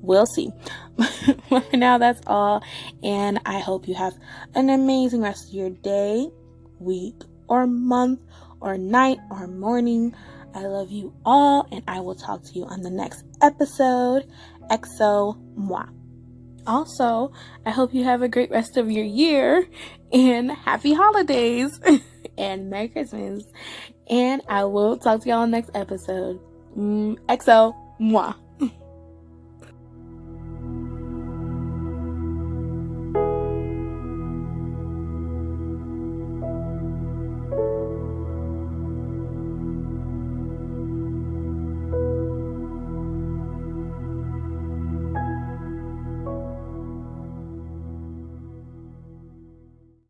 We'll 0.00 0.24
see. 0.24 0.50
for 1.50 1.62
now, 1.74 1.98
that's 1.98 2.22
all. 2.26 2.64
And 3.02 3.38
I 3.44 3.58
hope 3.58 3.86
you 3.86 3.94
have 3.94 4.14
an 4.54 4.70
amazing 4.70 5.20
rest 5.20 5.48
of 5.48 5.54
your 5.54 5.68
day 5.68 6.30
week, 6.80 7.14
or 7.48 7.66
month, 7.66 8.20
or 8.60 8.76
night, 8.76 9.18
or 9.30 9.46
morning. 9.46 10.14
I 10.54 10.66
love 10.66 10.90
you 10.90 11.14
all, 11.24 11.68
and 11.70 11.82
I 11.86 12.00
will 12.00 12.14
talk 12.14 12.42
to 12.44 12.52
you 12.58 12.64
on 12.64 12.82
the 12.82 12.90
next 12.90 13.24
episode. 13.40 14.26
Exo 14.70 15.38
moi. 15.56 15.86
Also, 16.66 17.32
I 17.64 17.70
hope 17.70 17.94
you 17.94 18.04
have 18.04 18.22
a 18.22 18.28
great 18.28 18.50
rest 18.50 18.76
of 18.76 18.90
your 18.90 19.04
year 19.04 19.66
and 20.12 20.50
happy 20.50 20.92
holidays 20.94 21.80
and 22.38 22.70
Merry 22.70 22.88
Christmas. 22.88 23.44
And 24.08 24.42
I 24.48 24.64
will 24.64 24.96
talk 24.98 25.22
to 25.22 25.28
y'all 25.28 25.46
next 25.46 25.70
episode. 25.74 26.40
Mm, 26.76 27.16
exo 27.28 27.74
moi. 27.98 28.34